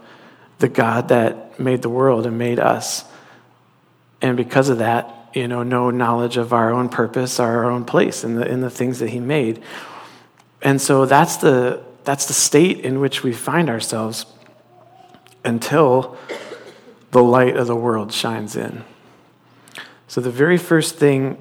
the 0.59 0.69
God 0.69 1.09
that 1.09 1.61
made 1.61 1.83
the 1.83 1.89
world 1.89 2.25
and 2.25 2.39
made 2.39 2.59
us. 2.59 3.05
And 4.23 4.37
because 4.37 4.69
of 4.69 4.79
that, 4.79 5.22
you 5.35 5.49
know, 5.49 5.63
no 5.63 5.91
knowledge 5.91 6.37
of 6.37 6.53
our 6.53 6.73
own 6.73 6.89
purpose, 6.89 7.41
our 7.41 7.71
own 7.71 7.85
place 7.85 8.25
in 8.25 8.37
the, 8.37 8.47
in 8.47 8.61
the 8.61 8.71
things 8.71 8.99
that 8.99 9.11
He 9.11 9.21
made. 9.21 9.63
And 10.61 10.81
so 10.81 11.07
that's 11.07 11.39
the, 11.39 11.83
that's 12.05 12.27
the 12.27 12.35
state 12.35 12.81
in 12.81 13.01
which 13.01 13.23
we 13.23 13.33
find 13.33 13.69
ourselves 13.69 14.27
until 15.45 16.17
the 17.11 17.23
light 17.23 17.57
of 17.57 17.67
the 17.67 17.77
world 17.77 18.13
shines 18.13 18.57
in. 18.57 18.85
So, 20.09 20.21
the 20.21 20.31
very 20.31 20.59
first 20.59 20.97
thing, 20.97 21.39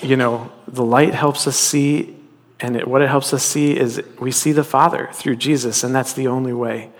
you 0.00 0.16
know, 0.16 0.50
the 0.66 0.84
light 0.84 1.14
helps 1.14 1.46
us 1.46 1.56
see, 1.56 2.16
and 2.58 2.76
it, 2.76 2.88
what 2.88 3.02
it 3.02 3.08
helps 3.08 3.34
us 3.34 3.42
see 3.42 3.76
is 3.76 4.02
we 4.18 4.30
see 4.30 4.52
the 4.52 4.64
Father 4.64 5.10
through 5.12 5.36
Jesus, 5.36 5.84
and 5.84 5.94
that's 5.94 6.14
the 6.14 6.28
only 6.28 6.52
way. 6.52 6.90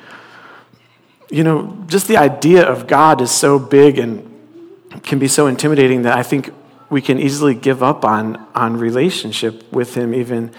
You 1.30 1.42
know, 1.42 1.82
just 1.86 2.08
the 2.08 2.18
idea 2.18 2.66
of 2.66 2.86
God 2.86 3.20
is 3.20 3.30
so 3.30 3.58
big 3.58 3.98
and 3.98 4.33
can 5.02 5.18
be 5.18 5.28
so 5.28 5.46
intimidating 5.46 6.02
that 6.02 6.16
I 6.16 6.22
think 6.22 6.50
we 6.90 7.00
can 7.02 7.18
easily 7.18 7.54
give 7.54 7.82
up 7.82 8.04
on, 8.04 8.36
on 8.54 8.76
relationship 8.76 9.72
with 9.72 9.94
Him, 9.94 10.14
even. 10.14 10.52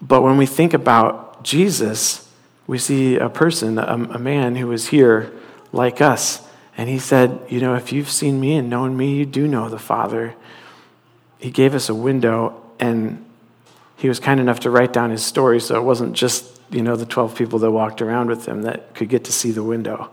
But 0.00 0.22
when 0.22 0.36
we 0.36 0.46
think 0.46 0.74
about 0.74 1.42
Jesus, 1.42 2.30
we 2.66 2.78
see 2.78 3.16
a 3.16 3.28
person, 3.28 3.78
a, 3.78 3.94
a 3.94 4.18
man 4.18 4.56
who 4.56 4.68
was 4.68 4.88
here 4.88 5.32
like 5.72 6.00
us. 6.00 6.46
And 6.76 6.88
he 6.88 6.98
said, 6.98 7.40
You 7.48 7.60
know, 7.60 7.74
if 7.74 7.92
you've 7.92 8.10
seen 8.10 8.40
me 8.40 8.56
and 8.56 8.68
known 8.68 8.96
me, 8.96 9.14
you 9.14 9.26
do 9.26 9.48
know 9.48 9.68
the 9.68 9.78
Father. 9.78 10.34
He 11.38 11.50
gave 11.50 11.74
us 11.74 11.88
a 11.88 11.94
window, 11.94 12.62
and 12.78 13.24
he 13.96 14.08
was 14.08 14.20
kind 14.20 14.40
enough 14.40 14.60
to 14.60 14.70
write 14.70 14.92
down 14.92 15.10
his 15.10 15.24
story 15.24 15.60
so 15.60 15.76
it 15.76 15.82
wasn't 15.82 16.14
just, 16.14 16.60
you 16.70 16.82
know, 16.82 16.96
the 16.96 17.06
12 17.06 17.34
people 17.34 17.58
that 17.60 17.70
walked 17.70 18.02
around 18.02 18.28
with 18.28 18.46
him 18.46 18.62
that 18.62 18.94
could 18.94 19.08
get 19.08 19.24
to 19.24 19.32
see 19.32 19.50
the 19.50 19.62
window. 19.62 20.10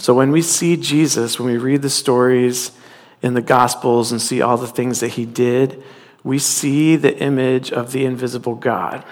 So 0.00 0.14
when 0.14 0.32
we 0.32 0.40
see 0.40 0.78
Jesus, 0.78 1.38
when 1.38 1.52
we 1.52 1.58
read 1.58 1.82
the 1.82 1.90
stories 1.90 2.72
in 3.20 3.34
the 3.34 3.42
Gospels 3.42 4.12
and 4.12 4.20
see 4.20 4.40
all 4.40 4.56
the 4.56 4.66
things 4.66 5.00
that 5.00 5.08
he 5.08 5.26
did, 5.26 5.82
we 6.24 6.38
see 6.38 6.96
the 6.96 7.18
image 7.18 7.70
of 7.70 7.92
the 7.92 8.06
invisible 8.06 8.54
God. 8.54 9.04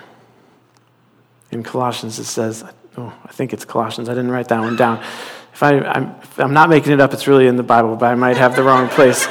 In 1.51 1.63
Colossians, 1.63 2.19
it 2.19 2.25
says, 2.25 2.65
oh, 2.97 3.13
I 3.23 3.33
think 3.33 3.53
it's 3.53 3.67
Colossians, 3.67 4.09
I 4.09 4.15
didn't 4.15 4.31
write 4.31 4.49
that 4.49 4.61
one 4.61 4.77
down. 4.77 5.01
If, 5.53 5.63
I, 5.63 5.79
I'm, 5.79 6.15
if 6.23 6.41
I'm 6.41 6.55
not 6.55 6.71
making 6.71 6.95
it 6.95 7.01
up, 7.03 7.13
it's 7.13 7.29
really 7.29 7.49
in 7.49 7.57
the 7.57 7.63
Bible, 7.63 7.95
but 7.95 8.07
I 8.07 8.15
might 8.15 8.39
have 8.39 8.57
the 8.57 8.63
wrong 8.63 8.89
place. 8.89 9.27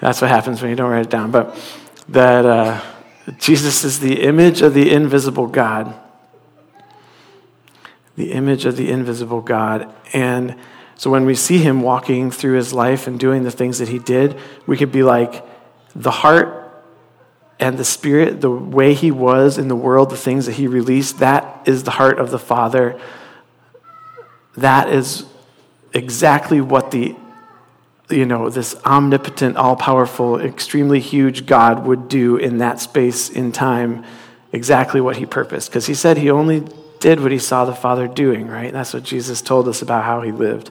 That's 0.00 0.20
what 0.20 0.30
happens 0.30 0.62
when 0.62 0.70
you 0.70 0.76
don't 0.76 0.90
write 0.90 1.06
it 1.06 1.10
down. 1.10 1.32
But 1.32 1.58
that 2.10 2.46
uh, 2.46 2.80
Jesus 3.38 3.82
is 3.82 3.98
the 3.98 4.22
image 4.22 4.62
of 4.62 4.72
the 4.72 4.92
invisible 4.92 5.48
God. 5.48 5.98
The 8.16 8.32
image 8.32 8.64
of 8.64 8.76
the 8.76 8.90
invisible 8.90 9.40
God. 9.40 9.92
And 10.12 10.56
so 10.96 11.10
when 11.10 11.26
we 11.26 11.34
see 11.34 11.58
him 11.58 11.82
walking 11.82 12.30
through 12.30 12.56
his 12.56 12.72
life 12.72 13.06
and 13.06 13.18
doing 13.18 13.42
the 13.42 13.50
things 13.50 13.78
that 13.78 13.88
he 13.88 13.98
did, 13.98 14.38
we 14.66 14.76
could 14.76 14.92
be 14.92 15.02
like, 15.02 15.44
the 15.94 16.10
heart 16.10 16.64
and 17.60 17.78
the 17.78 17.84
Spirit, 17.84 18.40
the 18.40 18.50
way 18.50 18.94
He 18.94 19.10
was 19.10 19.58
in 19.58 19.68
the 19.68 19.76
world, 19.76 20.10
the 20.10 20.16
things 20.16 20.46
that 20.46 20.52
He 20.52 20.66
released, 20.66 21.18
that 21.20 21.62
is 21.66 21.84
the 21.84 21.92
heart 21.92 22.18
of 22.18 22.30
the 22.30 22.38
Father. 22.38 23.00
That 24.56 24.88
is 24.88 25.24
exactly 25.92 26.60
what 26.60 26.90
the, 26.90 27.14
you 28.10 28.26
know, 28.26 28.50
this 28.50 28.74
omnipotent, 28.84 29.56
all 29.56 29.76
powerful, 29.76 30.40
extremely 30.40 31.00
huge 31.00 31.46
God 31.46 31.86
would 31.86 32.08
do 32.08 32.36
in 32.36 32.58
that 32.58 32.80
space 32.80 33.30
in 33.30 33.52
time, 33.52 34.04
exactly 34.52 35.00
what 35.00 35.16
He 35.16 35.26
purposed. 35.26 35.70
Because 35.70 35.86
He 35.86 35.94
said 35.94 36.18
He 36.18 36.30
only 36.30 36.64
did 37.04 37.20
what 37.20 37.32
He 37.32 37.38
saw 37.38 37.66
the 37.66 37.74
Father 37.74 38.08
doing, 38.08 38.48
right? 38.48 38.72
That's 38.72 38.94
what 38.94 39.02
Jesus 39.02 39.42
told 39.42 39.68
us 39.68 39.82
about 39.82 40.04
how 40.04 40.22
He 40.22 40.32
lived. 40.32 40.70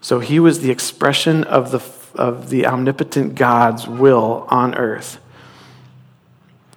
So 0.00 0.20
He 0.20 0.38
was 0.38 0.60
the 0.60 0.70
expression 0.70 1.42
of 1.42 1.72
the, 1.72 1.82
of 2.14 2.50
the 2.50 2.66
omnipotent 2.66 3.34
God's 3.34 3.88
will 3.88 4.46
on 4.48 4.76
earth. 4.76 5.18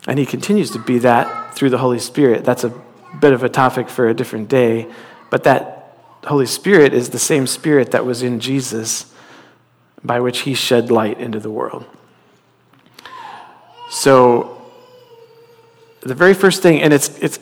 And 0.08 0.20
he 0.20 0.26
continues 0.26 0.72
to 0.72 0.80
be 0.80 1.00
that 1.00 1.56
through 1.56 1.70
the 1.70 1.78
Holy 1.78 2.00
Spirit. 2.00 2.44
That's 2.44 2.64
a 2.64 2.74
bit 3.22 3.32
of 3.32 3.44
a 3.44 3.50
topic 3.50 3.90
for 3.90 4.10
a 4.10 4.14
different 4.14 4.50
day. 4.50 4.92
But 5.30 5.44
that 5.44 5.98
Holy 6.26 6.46
Spirit 6.46 6.94
is 6.94 7.12
the 7.12 7.20
same 7.20 7.48
Spirit 7.48 7.92
that 7.92 8.06
was 8.06 8.24
in 8.24 8.40
Jesus 8.40 9.14
by 10.04 10.20
which 10.20 10.40
he 10.40 10.56
shed 10.56 10.92
light 10.92 11.20
into 11.20 11.40
the 11.40 11.52
world. 11.52 11.86
So, 13.90 14.62
the 16.02 16.16
very 16.16 16.34
first 16.34 16.62
thing, 16.62 16.82
and 16.82 16.92
it's, 16.92 17.18
it's, 17.20 17.40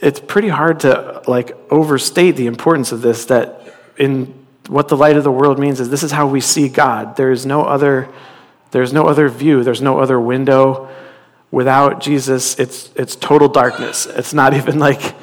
it's 0.00 0.20
pretty 0.20 0.48
hard 0.48 0.80
to 0.80 1.22
like 1.26 1.56
overstate 1.70 2.32
the 2.32 2.46
importance 2.46 2.92
of 2.92 3.02
this, 3.02 3.24
that 3.26 3.74
in 3.96 4.34
what 4.68 4.88
the 4.88 4.96
light 4.96 5.16
of 5.16 5.24
the 5.24 5.32
world 5.32 5.58
means 5.58 5.80
is 5.80 5.88
this 5.88 6.02
is 6.02 6.12
how 6.12 6.26
we 6.26 6.40
see 6.40 6.68
God. 6.68 7.16
There 7.16 7.30
is 7.30 7.46
no 7.46 7.64
other, 7.64 8.08
there's 8.70 8.92
no 8.92 9.06
other 9.06 9.28
view, 9.28 9.64
there's 9.64 9.82
no 9.82 9.98
other 9.98 10.20
window 10.20 10.88
Without 11.50 12.00
Jesus, 12.00 12.58
it's, 12.58 12.90
it's 12.94 13.16
total 13.16 13.48
darkness. 13.48 14.06
It's 14.06 14.34
not 14.34 14.54
even 14.54 14.78
like 14.78 15.14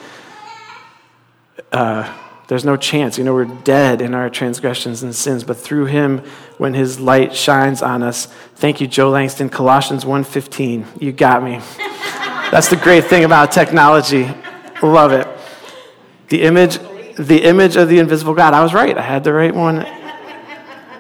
uh, 1.71 2.11
there's 2.47 2.65
no 2.65 2.77
chance. 2.77 3.17
You 3.17 3.23
know, 3.23 3.33
we're 3.33 3.45
dead 3.45 4.01
in 4.01 4.13
our 4.13 4.29
transgressions 4.29 5.03
and 5.03 5.15
sins, 5.15 5.43
but 5.43 5.57
through 5.57 5.85
him, 5.85 6.19
when 6.57 6.73
his 6.73 6.99
light 6.99 7.35
shines 7.35 7.81
on 7.81 8.01
us, 8.01 8.27
thank 8.55 8.81
you, 8.81 8.87
Joe 8.87 9.09
Langston, 9.09 9.49
Colossians 9.49 10.03
1.15. 10.05 11.01
You 11.01 11.11
got 11.11 11.43
me. 11.43 11.59
That's 12.51 12.69
the 12.69 12.77
great 12.77 13.05
thing 13.05 13.23
about 13.23 13.51
technology. 13.51 14.29
Love 14.81 15.11
it. 15.11 15.27
The 16.29 16.41
image, 16.43 16.79
the 17.17 17.43
image 17.43 17.75
of 17.75 17.87
the 17.89 17.99
invisible 17.99 18.33
God. 18.33 18.53
I 18.53 18.61
was 18.61 18.73
right. 18.73 18.97
I 18.97 19.01
had 19.01 19.23
the 19.23 19.33
right 19.33 19.53
one. 19.53 19.85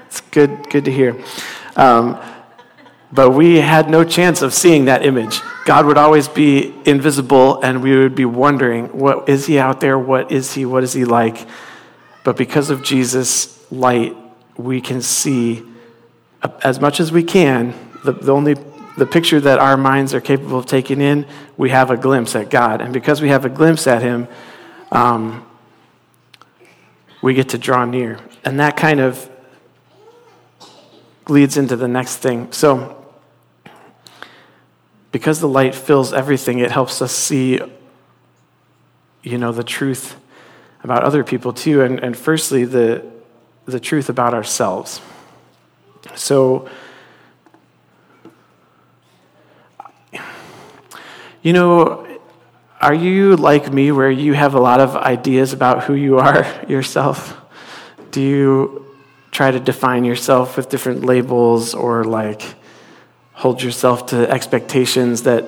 It's 0.07 0.21
good, 0.21 0.69
good 0.69 0.85
to 0.85 0.91
hear. 0.91 1.21
Um, 1.75 2.17
but 3.11 3.31
we 3.31 3.57
had 3.57 3.89
no 3.89 4.03
chance 4.03 4.41
of 4.41 4.53
seeing 4.53 4.85
that 4.85 5.05
image. 5.05 5.39
God 5.65 5.85
would 5.85 5.97
always 5.97 6.27
be 6.27 6.73
invisible, 6.85 7.61
and 7.61 7.81
we 7.81 7.97
would 7.97 8.15
be 8.15 8.25
wondering, 8.25 8.87
what 8.97 9.27
is 9.27 9.45
he 9.45 9.57
out 9.57 9.81
there? 9.81 9.97
What 9.97 10.31
is 10.31 10.53
he? 10.53 10.65
What 10.65 10.83
is 10.83 10.93
he 10.93 11.05
like? 11.05 11.47
But 12.23 12.37
because 12.37 12.69
of 12.69 12.83
Jesus' 12.83 13.59
light, 13.71 14.15
we 14.57 14.79
can 14.81 15.01
see 15.01 15.63
as 16.63 16.79
much 16.79 16.99
as 16.99 17.11
we 17.11 17.23
can. 17.23 17.73
The, 18.03 18.11
the 18.13 18.31
only 18.31 18.55
the 18.97 19.05
picture 19.05 19.39
that 19.41 19.59
our 19.59 19.75
minds 19.75 20.13
are 20.13 20.21
capable 20.21 20.57
of 20.57 20.65
taking 20.65 21.01
in, 21.01 21.25
we 21.57 21.69
have 21.69 21.91
a 21.91 21.97
glimpse 21.97 22.35
at 22.35 22.49
God. 22.49 22.81
And 22.81 22.93
because 22.93 23.21
we 23.21 23.29
have 23.29 23.43
a 23.45 23.49
glimpse 23.49 23.87
at 23.87 24.01
Him, 24.01 24.27
um, 24.91 25.45
we 27.21 27.33
get 27.33 27.49
to 27.49 27.57
draw 27.57 27.85
near. 27.85 28.19
And 28.43 28.59
that 28.59 28.77
kind 28.77 28.99
of 28.99 29.29
leads 31.27 31.57
into 31.57 31.75
the 31.75 31.87
next 31.87 32.17
thing. 32.17 32.51
So, 32.51 33.03
because 35.11 35.39
the 35.39 35.47
light 35.47 35.75
fills 35.75 36.13
everything, 36.13 36.59
it 36.59 36.71
helps 36.71 37.01
us 37.01 37.11
see, 37.11 37.59
you 39.23 39.37
know, 39.37 39.51
the 39.51 39.63
truth 39.63 40.15
about 40.83 41.03
other 41.03 41.23
people 41.23 41.51
too. 41.51 41.81
And, 41.81 41.99
and 41.99 42.15
firstly, 42.15 42.63
the, 42.63 43.03
the 43.65 43.79
truth 43.79 44.07
about 44.07 44.33
ourselves. 44.33 45.01
So, 46.15 46.69
you 51.45 51.53
know, 51.53 52.07
are 52.81 52.95
you 52.95 53.35
like 53.35 53.71
me 53.71 53.91
where 53.91 54.09
you 54.09 54.33
have 54.33 54.55
a 54.55 54.59
lot 54.59 54.79
of 54.79 54.95
ideas 54.95 55.53
about 55.53 55.83
who 55.83 55.93
you 55.93 56.17
are 56.17 56.43
yourself? 56.67 57.39
Do 58.09 58.19
you 58.19 58.95
try 59.29 59.51
to 59.51 59.59
define 59.59 60.05
yourself 60.05 60.57
with 60.57 60.69
different 60.69 61.05
labels 61.05 61.75
or 61.75 62.03
like 62.03 62.41
hold 63.33 63.61
yourself 63.61 64.07
to 64.07 64.27
expectations 64.27 65.21
that 65.21 65.45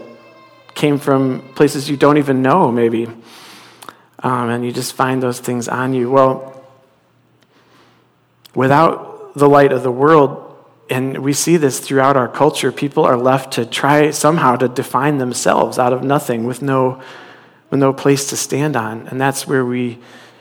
came 0.76 1.00
from 1.00 1.42
places 1.56 1.90
you 1.90 1.98
don't 1.98 2.20
even 2.20 2.44
know, 2.44 2.72
maybe. 2.72 3.08
Um, 4.20 4.50
and 4.52 4.64
you 4.64 4.72
just 4.72 4.94
find 4.94 5.24
those 5.24 5.40
things 5.40 5.68
on 5.68 5.96
you. 5.96 6.12
Well, 6.12 6.64
without 8.54 9.34
the 9.34 9.50
light 9.50 9.72
of 9.72 9.82
the 9.82 9.92
world, 9.92 10.47
and 10.90 11.18
we 11.20 11.34
see 11.34 11.58
this 11.58 11.80
throughout 11.80 12.16
our 12.16 12.28
culture, 12.28 12.72
people 12.72 13.04
are 13.04 13.18
left 13.18 13.54
to 13.54 13.66
try 13.66 14.12
somehow 14.12 14.56
to 14.56 14.68
define 14.68 15.18
themselves 15.18 15.78
out 15.78 15.92
of 15.92 16.04
nothing 16.04 16.46
with 16.46 16.62
no, 16.62 17.02
with 17.70 17.80
no 17.80 17.94
place 17.94 18.30
to 18.30 18.38
stand 18.38 18.76
on. 18.76 19.08
And 19.08 19.20
that's 19.20 19.46
where 19.46 19.66
we, 19.66 20.00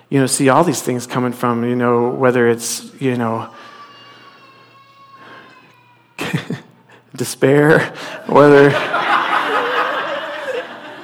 you 0.09 0.21
know, 0.21 0.27
see 0.27 0.49
all 0.49 0.63
these 0.63 0.83
things 0.83 1.07
coming 1.07 1.33
from, 1.33 1.65
you 1.65 1.75
know, 1.75 2.11
whether 2.11 2.49
it's, 2.49 2.91
you 3.01 3.17
know, 3.17 3.53
despair, 7.17 7.81
whether 8.27 8.71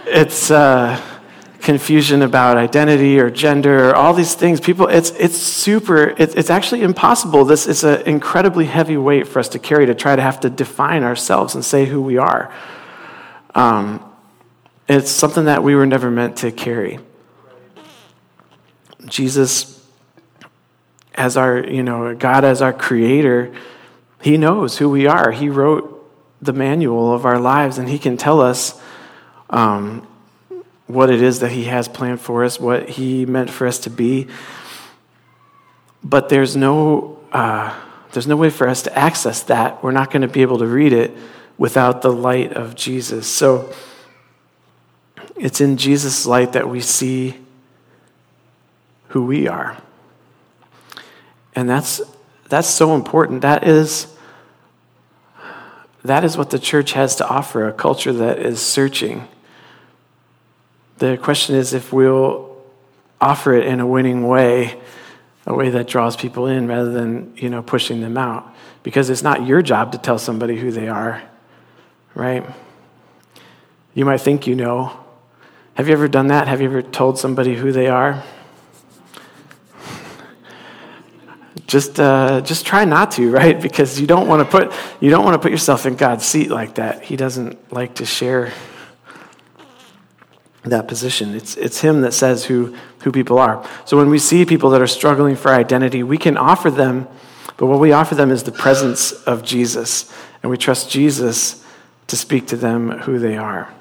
it's 0.07 0.51
uh, 0.51 1.01
confusion 1.63 2.23
about 2.23 2.57
identity 2.57 3.19
or 3.19 3.31
gender, 3.31 3.91
or 3.91 3.95
all 3.95 4.13
these 4.13 4.35
things. 4.35 4.61
People, 4.61 4.89
it's, 4.89 5.11
it's 5.13 5.37
super, 5.37 6.09
it, 6.09 6.37
it's 6.37 6.51
actually 6.51 6.83
impossible. 6.83 7.45
This 7.45 7.67
is 7.67 7.85
an 7.85 8.03
incredibly 8.03 8.67
heavy 8.67 8.97
weight 8.97 9.29
for 9.29 9.39
us 9.39 9.49
to 9.51 9.59
carry 9.59 9.87
to 9.87 9.95
try 9.95 10.17
to 10.17 10.23
have 10.23 10.41
to 10.41 10.51
define 10.51 11.05
ourselves 11.05 11.55
and 11.55 11.65
say 11.65 11.87
who 11.87 12.03
we 12.03 12.19
are. 12.19 12.53
Um, 13.55 14.05
it's 14.89 15.11
something 15.11 15.45
that 15.45 15.63
we 15.63 15.75
were 15.75 15.87
never 15.87 16.11
meant 16.11 16.39
to 16.39 16.51
carry. 16.51 16.99
Jesus 19.07 19.81
as 21.15 21.37
our, 21.37 21.59
you 21.59 21.83
know, 21.83 22.15
God 22.15 22.45
as 22.45 22.63
our 22.63 22.73
creator, 22.73 23.55
he 24.21 24.37
knows 24.37 24.79
who 24.79 24.89
we 24.89 25.07
are. 25.07 25.31
He 25.31 25.49
wrote 25.49 25.89
the 26.41 26.53
manual 26.53 27.15
of 27.15 27.25
our 27.25 27.39
lives, 27.39 27.79
and 27.79 27.89
he 27.89 27.99
can 27.99 28.17
tell 28.17 28.41
us 28.41 28.81
um, 29.51 30.07
what 30.87 31.11
it 31.11 31.23
is 31.23 31.41
that 31.41 31.53
he 31.53 31.65
has 31.65 31.89
planned 31.89 32.21
for 32.21 32.45
us, 32.45 32.61
what 32.61 32.89
he 32.89 33.25
meant 33.27 33.51
for 33.51 33.67
us 33.67 33.79
to 33.81 33.91
be. 33.91 34.29
But 36.05 36.29
there's 36.29 36.57
no, 36.57 37.19
uh, 37.33 37.79
there's 38.13 38.27
no 38.27 38.37
way 38.37 38.51
for 38.51 38.69
us 38.69 38.83
to 38.83 38.99
access 38.99 39.43
that. 39.45 39.83
We're 39.83 39.93
not 39.93 40.11
going 40.11 40.23
to 40.23 40.29
be 40.29 40.43
able 40.43 40.59
to 40.59 40.67
read 40.67 40.93
it 40.93 41.17
without 41.57 42.03
the 42.03 42.13
light 42.13 42.53
of 42.53 42.75
Jesus. 42.75 43.27
So 43.27 43.73
it's 45.37 45.61
in 45.61 45.77
Jesus' 45.77 46.27
light 46.27 46.53
that 46.53 46.69
we 46.69 46.81
see 46.81 47.39
who 49.09 49.25
we 49.25 49.47
are. 49.47 49.79
And 51.55 51.69
that's, 51.69 52.01
that's 52.49 52.69
so 52.69 52.95
important. 52.95 53.43
That 53.43 53.67
is, 53.67 54.07
that 56.05 56.25
is 56.25 56.37
what 56.37 56.51
the 56.51 56.59
church 56.59 56.93
has 56.93 57.17
to 57.17 57.29
offer 57.29 57.69
a 57.69 57.73
culture 57.73 58.13
that 58.13 58.39
is 58.39 58.61
searching. 58.61 59.29
The 61.03 61.19
question 61.19 61.57
is 61.57 61.75
if 61.75 61.93
we'll 61.93 62.57
offer 63.21 63.55
it 63.55 63.67
in 63.67 63.81
a 63.81 63.87
winning 63.89 64.29
way, 64.29 64.81
a 65.45 65.53
way 65.53 65.69
that 65.69 65.89
draws 65.89 66.15
people 66.15 66.47
in 66.47 66.69
rather 66.69 66.93
than, 66.93 67.33
you 67.37 67.51
know, 67.51 67.61
pushing 67.61 68.01
them 68.01 68.17
out. 68.17 68.55
Because 68.85 69.11
it's 69.11 69.25
not 69.25 69.45
your 69.45 69.63
job 69.63 69.91
to 69.93 69.99
tell 69.99 70.17
somebody 70.17 70.57
who 70.57 70.71
they 70.71 70.87
are, 70.87 71.21
right? 72.15 72.47
You 73.95 74.05
might 74.05 74.21
think 74.21 74.47
you 74.47 74.55
know. 74.55 74.97
Have 75.75 75.89
you 75.89 75.93
ever 75.93 76.07
done 76.07 76.29
that? 76.29 76.47
Have 76.47 76.61
you 76.61 76.69
ever 76.69 76.83
told 76.83 77.19
somebody 77.19 77.57
who 77.57 77.73
they 77.73 77.89
are? 77.89 78.23
just 81.67 81.99
uh, 81.99 82.43
just 82.43 82.65
try 82.65 82.85
not 82.85 83.11
to, 83.13 83.29
right? 83.29 83.61
Because 83.61 84.01
you 84.01 84.07
don't 84.07 84.29
want 84.29 84.39
to 84.39 84.49
put 84.49 84.73
you 85.01 85.11
don't 85.11 85.25
want 85.25 85.35
to 85.35 85.41
put 85.41 85.51
yourself 85.51 85.85
in 85.85 85.97
God's 85.97 86.25
seat 86.25 86.49
like 86.49 86.77
that. 86.77 87.03
He 87.03 87.17
doesn't 87.17 87.73
like 87.73 87.97
to 87.97 88.07
share 88.07 88.53
that 90.71 90.87
position. 90.89 91.35
It's 91.35 91.57
it's 91.57 91.81
Him 91.81 92.03
that 92.03 92.13
says 92.13 92.45
who 92.45 92.77
who 93.01 93.13
people 93.13 93.39
are. 93.39 93.67
So 93.85 93.97
when 93.97 94.11
we 94.11 94.19
see 94.19 94.45
people 94.45 94.71
that 94.71 94.81
are 94.81 94.87
struggling 94.87 95.37
for 95.37 95.51
identity, 95.51 96.03
we 96.03 96.19
can 96.19 96.37
offer 96.37 96.71
them, 96.71 97.09
but 97.57 97.67
what 97.67 97.81
we 97.81 97.93
offer 97.93 98.15
them 98.15 98.31
is 98.31 98.45
the 98.45 98.53
presence 98.53 99.13
of 99.13 99.45
Jesus, 99.45 100.13
and 100.43 100.51
we 100.51 100.57
trust 100.57 100.91
Jesus 100.91 101.65
to 102.07 102.17
speak 102.17 102.47
to 102.49 102.57
them 102.57 102.91
who 102.91 103.19
they 103.19 103.37
are. 103.37 103.73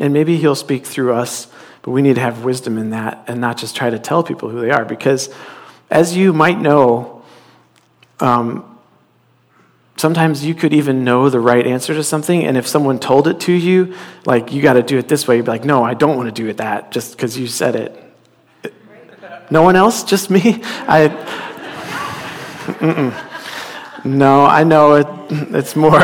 And 0.00 0.12
maybe 0.12 0.36
He'll 0.36 0.54
speak 0.54 0.86
through 0.86 1.14
us, 1.14 1.48
but 1.82 1.92
we 1.92 2.02
need 2.02 2.16
to 2.16 2.20
have 2.20 2.44
wisdom 2.44 2.78
in 2.78 2.90
that 2.90 3.24
and 3.26 3.40
not 3.40 3.56
just 3.56 3.74
try 3.74 3.90
to 3.90 3.98
tell 3.98 4.22
people 4.22 4.48
who 4.48 4.60
they 4.60 4.70
are 4.70 4.84
because 4.84 5.30
as 5.90 6.16
you 6.16 6.32
might 6.32 6.60
know, 6.60 7.22
um, 8.20 8.67
sometimes 9.98 10.44
you 10.44 10.54
could 10.54 10.72
even 10.72 11.04
know 11.04 11.28
the 11.28 11.40
right 11.40 11.66
answer 11.66 11.92
to 11.94 12.02
something, 12.02 12.44
and 12.44 12.56
if 12.56 12.66
someone 12.66 12.98
told 12.98 13.28
it 13.28 13.40
to 13.40 13.52
you, 13.52 13.94
like, 14.24 14.52
you 14.52 14.62
got 14.62 14.74
to 14.74 14.82
do 14.82 14.96
it 14.96 15.08
this 15.08 15.28
way, 15.28 15.36
you'd 15.36 15.44
be 15.44 15.50
like, 15.50 15.64
no, 15.64 15.84
I 15.84 15.94
don't 15.94 16.16
want 16.16 16.34
to 16.34 16.42
do 16.42 16.48
it 16.48 16.58
that, 16.58 16.92
just 16.92 17.12
because 17.16 17.36
you 17.36 17.46
said 17.46 17.76
it. 17.76 18.04
No 19.50 19.62
one 19.62 19.76
else? 19.76 20.04
Just 20.04 20.30
me? 20.30 20.60
I. 20.64 21.08
No, 24.04 24.44
I 24.44 24.62
know 24.64 24.94
it, 24.94 25.06
it's 25.30 25.74
more. 25.74 26.00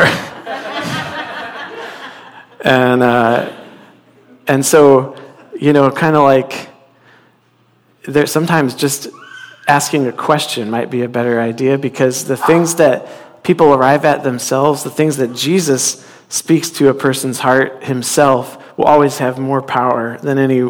and, 2.63 3.01
uh, 3.01 3.51
and 4.47 4.65
so, 4.65 5.15
you 5.59 5.73
know, 5.73 5.89
kind 5.91 6.15
of 6.15 6.23
like, 6.23 6.69
there 8.03 8.27
sometimes 8.27 8.75
just 8.75 9.07
asking 9.67 10.05
a 10.07 10.11
question 10.11 10.69
might 10.69 10.91
be 10.91 11.01
a 11.01 11.09
better 11.09 11.39
idea 11.39 11.77
because 11.77 12.25
the 12.25 12.37
things 12.37 12.75
that 12.75 13.07
people 13.45 13.73
arrive 13.73 14.03
at 14.03 14.23
themselves, 14.23 14.83
the 14.83 14.89
things 14.89 15.17
that 15.17 15.33
Jesus 15.33 16.05
speaks 16.27 16.69
to 16.71 16.89
a 16.89 16.93
person's 16.93 17.39
heart 17.39 17.83
himself, 17.83 18.61
will 18.77 18.85
always 18.85 19.19
have 19.19 19.39
more 19.39 19.61
power 19.61 20.17
than 20.17 20.37
any 20.37 20.69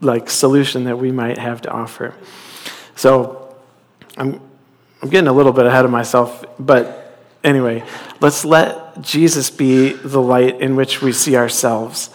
like 0.00 0.30
solution 0.30 0.84
that 0.84 0.96
we 0.98 1.12
might 1.12 1.36
have 1.36 1.60
to 1.62 1.70
offer. 1.70 2.14
So 2.94 3.54
I'm 4.16 4.40
I'm 5.02 5.10
getting 5.10 5.28
a 5.28 5.32
little 5.32 5.52
bit 5.52 5.66
ahead 5.66 5.84
of 5.84 5.90
myself, 5.90 6.44
but 6.58 7.18
anyway, 7.44 7.84
let's 8.20 8.44
let 8.44 9.02
Jesus 9.02 9.50
be 9.50 9.92
the 9.92 10.22
light 10.22 10.60
in 10.60 10.74
which 10.74 11.02
we 11.02 11.12
see 11.12 11.36
ourselves 11.36 12.08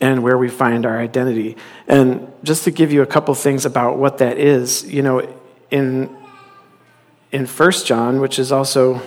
and 0.00 0.22
where 0.22 0.36
we 0.36 0.48
find 0.48 0.84
our 0.84 0.98
identity. 0.98 1.56
And 1.86 2.32
just 2.42 2.64
to 2.64 2.72
give 2.72 2.92
you 2.92 3.02
a 3.02 3.06
couple 3.06 3.34
things 3.34 3.64
about 3.64 3.98
what 3.98 4.18
that 4.18 4.38
is, 4.38 4.84
you 4.84 5.02
know, 5.02 5.32
in 5.70 6.16
in 7.30 7.46
First 7.46 7.86
John, 7.86 8.20
which 8.20 8.38
is 8.38 8.50
also 8.50 9.00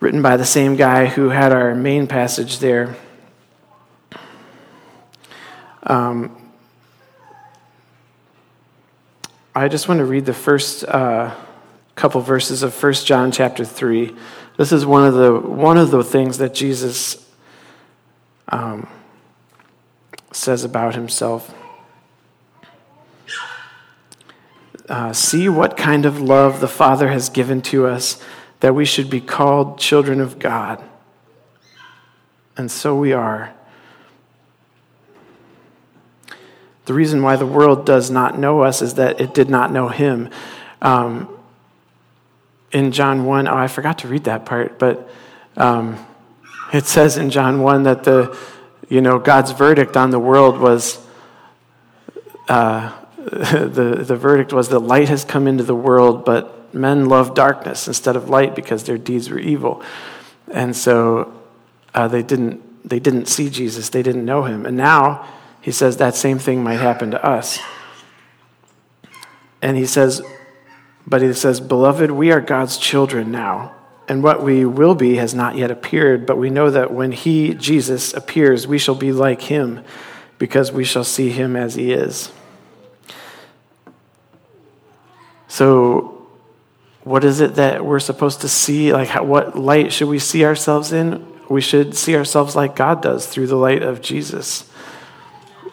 written 0.00 0.22
by 0.22 0.36
the 0.36 0.44
same 0.44 0.76
guy 0.76 1.06
who 1.06 1.28
had 1.28 1.52
our 1.52 1.74
main 1.74 2.06
passage 2.06 2.58
there. 2.58 2.96
Um, 5.82 6.36
I 9.54 9.68
just 9.68 9.88
want 9.88 9.98
to 9.98 10.04
read 10.04 10.26
the 10.26 10.34
first 10.34 10.84
uh, 10.84 11.34
couple 11.94 12.20
verses 12.22 12.62
of 12.62 12.74
First 12.74 13.06
John 13.06 13.30
chapter 13.30 13.64
3. 13.64 14.16
This 14.56 14.72
is 14.72 14.84
one 14.84 15.06
of 15.06 15.14
the, 15.14 15.38
one 15.38 15.76
of 15.76 15.90
the 15.90 16.02
things 16.02 16.38
that 16.38 16.54
Jesus 16.54 17.30
um, 18.48 18.88
says 20.32 20.64
about 20.64 20.94
himself. 20.94 21.54
uh, 24.90 25.12
see 25.12 25.48
what 25.48 25.76
kind 25.76 26.04
of 26.04 26.20
love 26.20 26.60
the 26.60 26.68
Father 26.68 27.08
has 27.08 27.28
given 27.28 27.62
to 27.62 27.86
us 27.86 28.20
that 28.60 28.74
we 28.74 28.84
should 28.84 29.10
be 29.10 29.20
called 29.20 29.78
children 29.78 30.20
of 30.20 30.38
God. 30.38 30.82
And 32.56 32.70
so 32.70 32.94
we 32.94 33.12
are. 33.12 33.54
The 36.84 36.94
reason 36.94 37.22
why 37.22 37.36
the 37.36 37.46
world 37.46 37.86
does 37.86 38.10
not 38.10 38.38
know 38.38 38.62
us 38.62 38.82
is 38.82 38.94
that 38.94 39.20
it 39.20 39.32
did 39.32 39.48
not 39.48 39.72
know 39.72 39.88
Him. 39.88 40.28
Um, 40.82 41.28
in 42.72 42.92
John 42.92 43.24
1, 43.24 43.48
oh, 43.48 43.54
I 43.54 43.66
forgot 43.66 43.98
to 43.98 44.08
read 44.08 44.24
that 44.24 44.44
part, 44.44 44.78
but 44.78 45.08
um, 45.56 46.04
it 46.72 46.86
says 46.86 47.16
in 47.16 47.30
John 47.30 47.62
1 47.62 47.84
that 47.84 48.04
the, 48.04 48.36
you 48.88 49.00
know, 49.00 49.18
God's 49.18 49.52
verdict 49.52 49.96
on 49.96 50.10
the 50.10 50.18
world 50.18 50.58
was 50.58 51.04
uh, 52.48 52.92
the, 53.16 54.02
the 54.06 54.16
verdict 54.16 54.52
was 54.52 54.68
that 54.68 54.80
light 54.80 55.08
has 55.08 55.24
come 55.24 55.46
into 55.46 55.64
the 55.64 55.74
world, 55.74 56.24
but 56.24 56.59
men 56.72 57.06
love 57.06 57.34
darkness 57.34 57.88
instead 57.88 58.16
of 58.16 58.28
light 58.28 58.54
because 58.54 58.84
their 58.84 58.98
deeds 58.98 59.30
were 59.30 59.38
evil. 59.38 59.82
And 60.48 60.74
so 60.76 61.32
uh, 61.94 62.08
they, 62.08 62.22
didn't, 62.22 62.88
they 62.88 62.98
didn't 62.98 63.26
see 63.26 63.50
Jesus, 63.50 63.88
they 63.88 64.02
didn't 64.02 64.24
know 64.24 64.44
him. 64.44 64.66
And 64.66 64.76
now 64.76 65.28
he 65.60 65.72
says 65.72 65.98
that 65.98 66.14
same 66.14 66.38
thing 66.38 66.62
might 66.62 66.80
happen 66.80 67.10
to 67.10 67.24
us. 67.24 67.58
And 69.62 69.76
he 69.76 69.86
says, 69.86 70.22
but 71.06 71.22
he 71.22 71.32
says, 71.32 71.60
Beloved, 71.60 72.10
we 72.10 72.30
are 72.30 72.40
God's 72.40 72.78
children 72.78 73.30
now. 73.30 73.74
And 74.08 74.22
what 74.22 74.42
we 74.42 74.64
will 74.64 74.94
be 74.94 75.16
has 75.16 75.34
not 75.34 75.56
yet 75.56 75.70
appeared, 75.70 76.26
but 76.26 76.36
we 76.36 76.50
know 76.50 76.70
that 76.70 76.92
when 76.92 77.12
he, 77.12 77.54
Jesus, 77.54 78.12
appears, 78.12 78.66
we 78.66 78.78
shall 78.78 78.94
be 78.94 79.12
like 79.12 79.42
him 79.42 79.84
because 80.38 80.72
we 80.72 80.84
shall 80.84 81.04
see 81.04 81.30
him 81.30 81.54
as 81.54 81.74
he 81.74 81.92
is. 81.92 82.32
So, 85.46 86.09
what 87.04 87.24
is 87.24 87.40
it 87.40 87.54
that 87.54 87.84
we're 87.84 88.00
supposed 88.00 88.42
to 88.42 88.48
see? 88.48 88.92
Like, 88.92 89.08
how, 89.08 89.24
what 89.24 89.58
light 89.58 89.92
should 89.92 90.08
we 90.08 90.18
see 90.18 90.44
ourselves 90.44 90.92
in? 90.92 91.26
We 91.48 91.60
should 91.60 91.96
see 91.96 92.14
ourselves 92.14 92.54
like 92.54 92.76
God 92.76 93.02
does 93.02 93.26
through 93.26 93.46
the 93.46 93.56
light 93.56 93.82
of 93.82 94.02
Jesus. 94.02 94.70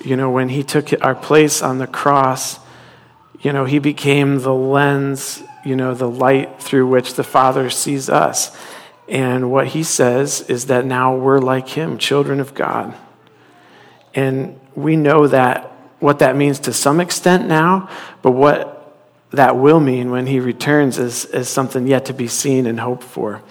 You 0.03 0.15
know, 0.15 0.31
when 0.31 0.49
He 0.49 0.63
took 0.63 0.89
our 1.03 1.15
place 1.15 1.61
on 1.61 1.79
the 1.79 1.87
cross, 1.87 2.59
you 3.41 3.51
know, 3.51 3.65
He 3.65 3.79
became 3.79 4.39
the 4.39 4.53
lens, 4.53 5.43
you 5.65 5.75
know, 5.75 5.93
the 5.93 6.09
light 6.09 6.61
through 6.61 6.87
which 6.87 7.15
the 7.15 7.23
Father 7.23 7.69
sees 7.69 8.09
us. 8.09 8.57
And 9.09 9.51
what 9.51 9.67
He 9.67 9.83
says 9.83 10.41
is 10.41 10.67
that 10.67 10.85
now 10.85 11.15
we're 11.15 11.39
like 11.39 11.69
Him, 11.69 11.97
children 11.97 12.39
of 12.39 12.53
God. 12.53 12.95
And 14.15 14.59
we 14.75 14.95
know 14.95 15.27
that 15.27 15.71
what 15.99 16.19
that 16.19 16.35
means 16.35 16.59
to 16.59 16.73
some 16.73 16.99
extent 16.99 17.47
now, 17.47 17.89
but 18.21 18.31
what 18.31 18.76
that 19.31 19.57
will 19.57 19.79
mean 19.79 20.09
when 20.09 20.27
he 20.27 20.39
returns 20.39 20.97
is, 20.97 21.25
is 21.25 21.49
something 21.49 21.87
yet 21.87 22.05
to 22.05 22.13
be 22.13 22.27
seen 22.27 22.65
and 22.65 22.79
hoped 22.79 23.03
for. 23.03 23.41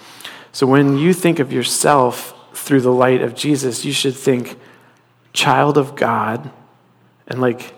So 0.53 0.67
when 0.67 0.97
you 0.99 1.13
think 1.13 1.39
of 1.39 1.53
yourself 1.53 2.35
through 2.55 2.81
the 2.81 2.93
light 2.93 3.21
of 3.21 3.35
Jesus, 3.35 3.85
you 3.85 3.93
should 3.93 4.17
think 4.17 4.59
child 5.33 5.77
of 5.77 5.95
God 5.95 6.51
and 7.29 7.41
like 7.41 7.75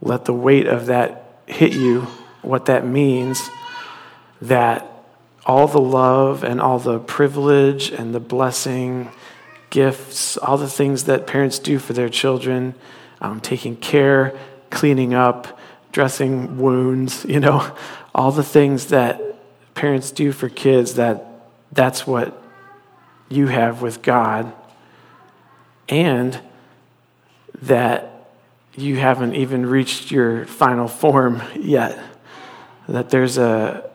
let 0.00 0.24
the 0.24 0.32
weight 0.32 0.66
of 0.66 0.86
that 0.86 1.42
hit 1.46 1.72
you, 1.72 2.02
what 2.42 2.66
that 2.66 2.86
means, 2.86 3.50
that 4.40 4.86
all 5.44 5.66
the 5.66 5.80
love 5.80 6.44
and 6.44 6.60
all 6.60 6.78
the 6.78 7.00
privilege 7.00 7.90
and 7.90 8.14
the 8.14 8.20
blessing, 8.20 9.10
gifts, 9.70 10.36
all 10.36 10.56
the 10.56 10.68
things 10.68 11.04
that 11.04 11.26
parents 11.26 11.58
do 11.58 11.78
for 11.78 11.92
their 11.92 12.08
children, 12.08 12.74
um, 13.20 13.40
taking 13.40 13.74
care, 13.74 14.38
cleaning 14.70 15.14
up, 15.14 15.57
dressing 15.98 16.58
wounds, 16.58 17.24
you 17.28 17.40
know, 17.40 17.76
all 18.14 18.30
the 18.30 18.44
things 18.44 18.86
that 18.86 19.20
parents 19.74 20.12
do 20.12 20.30
for 20.30 20.48
kids 20.48 20.94
that 20.94 21.26
that's 21.72 22.06
what 22.06 22.40
you 23.28 23.48
have 23.48 23.82
with 23.82 24.00
God. 24.00 24.52
And 25.88 26.38
that 27.62 28.30
you 28.76 28.94
haven't 28.94 29.34
even 29.34 29.66
reached 29.66 30.12
your 30.12 30.44
final 30.46 30.86
form 30.86 31.42
yet. 31.58 31.98
That 32.88 33.10
there's 33.10 33.36
a, 33.36 33.90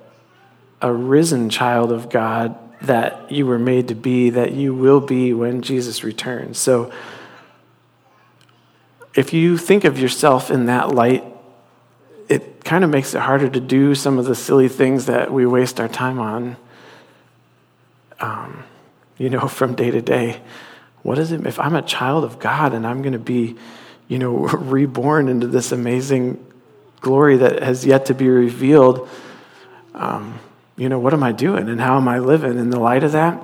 a 0.82 0.92
risen 0.92 1.50
child 1.50 1.94
of 1.94 2.10
God 2.10 2.60
that 2.82 3.32
you 3.32 3.46
were 3.46 3.58
made 3.58 3.88
to 3.88 3.96
be, 3.96 4.30
that 4.32 4.52
you 4.52 4.74
will 4.74 5.00
be 5.00 5.34
when 5.34 5.62
Jesus 5.62 6.04
returns. 6.04 6.58
So, 6.58 6.92
if 9.16 9.32
you 9.32 9.58
think 9.58 9.86
of 9.86 9.98
yourself 9.98 10.52
in 10.52 10.66
that 10.66 10.94
light, 10.94 11.24
it 12.30 12.64
kind 12.64 12.84
of 12.84 12.90
makes 12.90 13.14
it 13.14 13.22
harder 13.22 13.50
to 13.50 13.60
do 13.60 13.96
some 13.96 14.18
of 14.18 14.26
the 14.26 14.36
silly 14.36 14.68
things 14.68 15.06
that 15.08 15.32
we 15.32 15.46
waste 15.46 15.80
our 15.80 15.88
time 15.88 16.20
on, 16.20 16.58
um, 18.20 18.64
you 19.18 19.30
know, 19.30 19.48
from 19.48 19.76
day 19.76 19.92
to 19.92 20.02
day. 20.02 20.42
What 21.02 21.18
is 21.18 21.32
it 21.32 21.46
if 21.46 21.60
I'm 21.60 21.76
a 21.76 21.82
child 21.82 22.24
of 22.24 22.40
God 22.40 22.74
and 22.74 22.88
I'm 22.88 23.02
going 23.02 23.14
to 23.14 23.20
be, 23.20 23.56
you 24.08 24.20
know, 24.20 24.32
reborn 24.48 25.28
into 25.28 25.48
this 25.48 25.72
amazing 25.72 26.44
glory 27.02 27.38
that 27.38 27.62
has 27.62 27.86
yet 27.86 28.06
to 28.08 28.14
be 28.14 28.30
revealed? 28.30 29.10
Um, 29.94 30.40
you 30.78 30.90
know, 30.90 30.98
what 30.98 31.14
am 31.14 31.24
I 31.24 31.32
doing 31.32 31.70
and 31.70 31.80
how 31.80 31.98
am 31.98 32.08
I 32.08 32.20
living 32.20 32.58
in 32.58 32.70
the 32.70 32.80
light 32.80 33.04
of 33.04 33.12
that? 33.12 33.42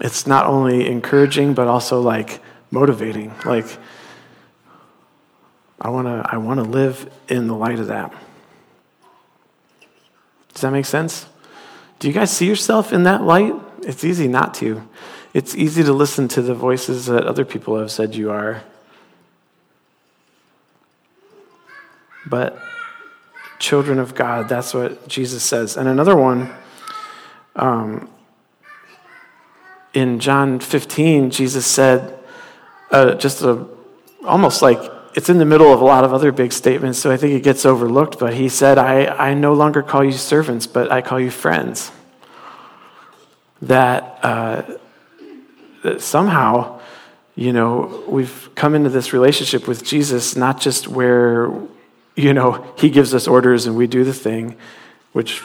It's 0.00 0.26
not 0.26 0.46
only 0.46 0.88
encouraging, 0.88 1.52
but 1.52 1.66
also 1.66 2.00
like 2.00 2.40
motivating. 2.70 3.34
Like, 3.44 3.66
I 5.80 5.88
want 5.88 6.06
to 6.06 6.22
I 6.30 6.36
want 6.36 6.58
to 6.58 6.64
live 6.64 7.10
in 7.28 7.46
the 7.46 7.54
light 7.54 7.78
of 7.78 7.86
that. 7.86 8.12
Does 10.52 10.62
that 10.62 10.72
make 10.72 10.84
sense? 10.84 11.26
Do 11.98 12.08
you 12.08 12.14
guys 12.14 12.30
see 12.30 12.46
yourself 12.46 12.92
in 12.92 13.04
that 13.04 13.22
light? 13.22 13.54
It's 13.82 14.04
easy 14.04 14.28
not 14.28 14.54
to. 14.54 14.86
It's 15.32 15.54
easy 15.54 15.82
to 15.84 15.92
listen 15.92 16.28
to 16.28 16.42
the 16.42 16.54
voices 16.54 17.06
that 17.06 17.24
other 17.24 17.44
people 17.44 17.78
have 17.78 17.90
said 17.90 18.14
you 18.14 18.30
are. 18.30 18.62
But 22.26 22.60
children 23.58 23.98
of 23.98 24.14
God, 24.14 24.48
that's 24.48 24.74
what 24.74 25.08
Jesus 25.08 25.42
says. 25.42 25.76
And 25.76 25.88
another 25.88 26.16
one, 26.16 26.50
um, 27.56 28.10
in 29.94 30.20
John 30.20 30.60
15, 30.60 31.30
Jesus 31.30 31.66
said, 31.66 32.18
uh, 32.90 33.14
just 33.14 33.42
a, 33.42 33.66
almost 34.24 34.62
like 34.62 34.80
it's 35.14 35.28
in 35.28 35.38
the 35.38 35.44
middle 35.44 35.72
of 35.72 35.80
a 35.80 35.84
lot 35.84 36.04
of 36.04 36.12
other 36.12 36.30
big 36.30 36.52
statements, 36.52 36.98
so 36.98 37.10
I 37.10 37.16
think 37.16 37.34
it 37.34 37.42
gets 37.42 37.66
overlooked. 37.66 38.18
But 38.18 38.34
he 38.34 38.48
said, 38.48 38.78
I, 38.78 39.06
I 39.06 39.34
no 39.34 39.52
longer 39.54 39.82
call 39.82 40.04
you 40.04 40.12
servants, 40.12 40.66
but 40.66 40.90
I 40.92 41.02
call 41.02 41.18
you 41.18 41.30
friends. 41.30 41.90
That, 43.62 44.18
uh, 44.22 44.62
that 45.82 46.00
somehow, 46.00 46.80
you 47.34 47.52
know, 47.52 48.04
we've 48.08 48.48
come 48.54 48.74
into 48.74 48.88
this 48.88 49.12
relationship 49.12 49.66
with 49.66 49.84
Jesus, 49.84 50.36
not 50.36 50.60
just 50.60 50.88
where, 50.88 51.52
you 52.14 52.32
know, 52.32 52.72
he 52.78 52.88
gives 52.88 53.12
us 53.12 53.26
orders 53.26 53.66
and 53.66 53.76
we 53.76 53.86
do 53.86 54.04
the 54.04 54.14
thing, 54.14 54.56
which 55.12 55.42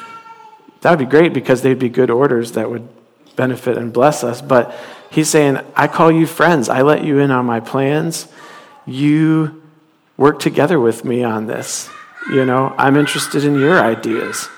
that 0.81 0.91
would 0.91 0.99
be 0.99 1.05
great 1.05 1.33
because 1.33 1.61
they'd 1.61 1.79
be 1.79 1.89
good 1.89 2.11
orders 2.11 2.53
that 2.53 2.69
would 2.69 2.87
benefit 3.35 3.77
and 3.77 3.91
bless 3.91 4.23
us. 4.23 4.41
But 4.41 4.77
he's 5.09 5.27
saying, 5.27 5.59
I 5.75 5.87
call 5.87 6.11
you 6.11 6.27
friends. 6.27 6.69
I 6.69 6.83
let 6.83 7.03
you 7.03 7.19
in 7.19 7.31
on 7.31 7.45
my 7.45 7.59
plans 7.59 8.27
you 8.85 9.61
work 10.17 10.39
together 10.39 10.79
with 10.79 11.05
me 11.05 11.23
on 11.23 11.47
this. 11.47 11.89
You 12.31 12.45
know, 12.45 12.73
I'm 12.77 12.95
interested 12.95 13.43
in 13.43 13.59
your 13.59 13.79
ideas. 13.79 14.49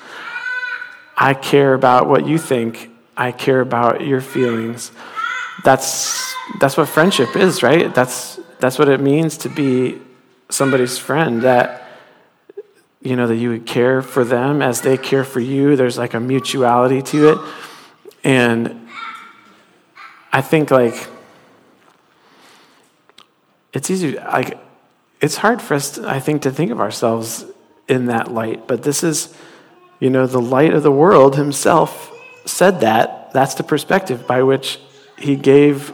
I 1.17 1.33
care 1.33 1.73
about 1.73 2.07
what 2.07 2.27
you 2.27 2.37
think. 2.37 2.89
I 3.15 3.31
care 3.31 3.61
about 3.61 4.05
your 4.05 4.21
feelings. 4.21 4.91
That's 5.63 6.35
that's 6.59 6.77
what 6.77 6.87
friendship 6.87 7.35
is, 7.35 7.63
right? 7.63 7.93
That's 7.93 8.39
that's 8.59 8.79
what 8.79 8.87
it 8.87 9.01
means 9.01 9.37
to 9.39 9.49
be 9.49 9.99
somebody's 10.49 10.97
friend 10.97 11.41
that 11.41 11.87
you 13.01 13.15
know 13.15 13.27
that 13.27 13.35
you 13.35 13.49
would 13.49 13.65
care 13.65 14.01
for 14.01 14.23
them 14.23 14.61
as 14.61 14.81
they 14.81 14.97
care 14.97 15.23
for 15.23 15.39
you. 15.39 15.75
There's 15.75 15.97
like 15.97 16.13
a 16.13 16.19
mutuality 16.19 17.01
to 17.01 17.29
it. 17.31 17.37
And 18.23 18.87
I 20.31 20.41
think 20.41 20.71
like 20.71 21.07
it's 23.73 23.89
easy, 23.89 24.17
like, 24.17 24.59
it's 25.21 25.37
hard 25.37 25.61
for 25.61 25.73
us, 25.73 25.97
I 25.99 26.19
think, 26.19 26.43
to 26.43 26.51
think 26.51 26.71
of 26.71 26.79
ourselves 26.79 27.45
in 27.87 28.05
that 28.05 28.31
light. 28.31 28.67
But 28.67 28.83
this 28.83 29.03
is, 29.03 29.33
you 29.99 30.09
know, 30.09 30.27
the 30.27 30.41
light 30.41 30.73
of 30.73 30.83
the 30.83 30.91
world 30.91 31.35
himself 31.35 32.13
said 32.45 32.81
that. 32.81 33.31
That's 33.33 33.55
the 33.55 33.63
perspective 33.63 34.27
by 34.27 34.43
which 34.43 34.79
he 35.17 35.35
gave 35.35 35.93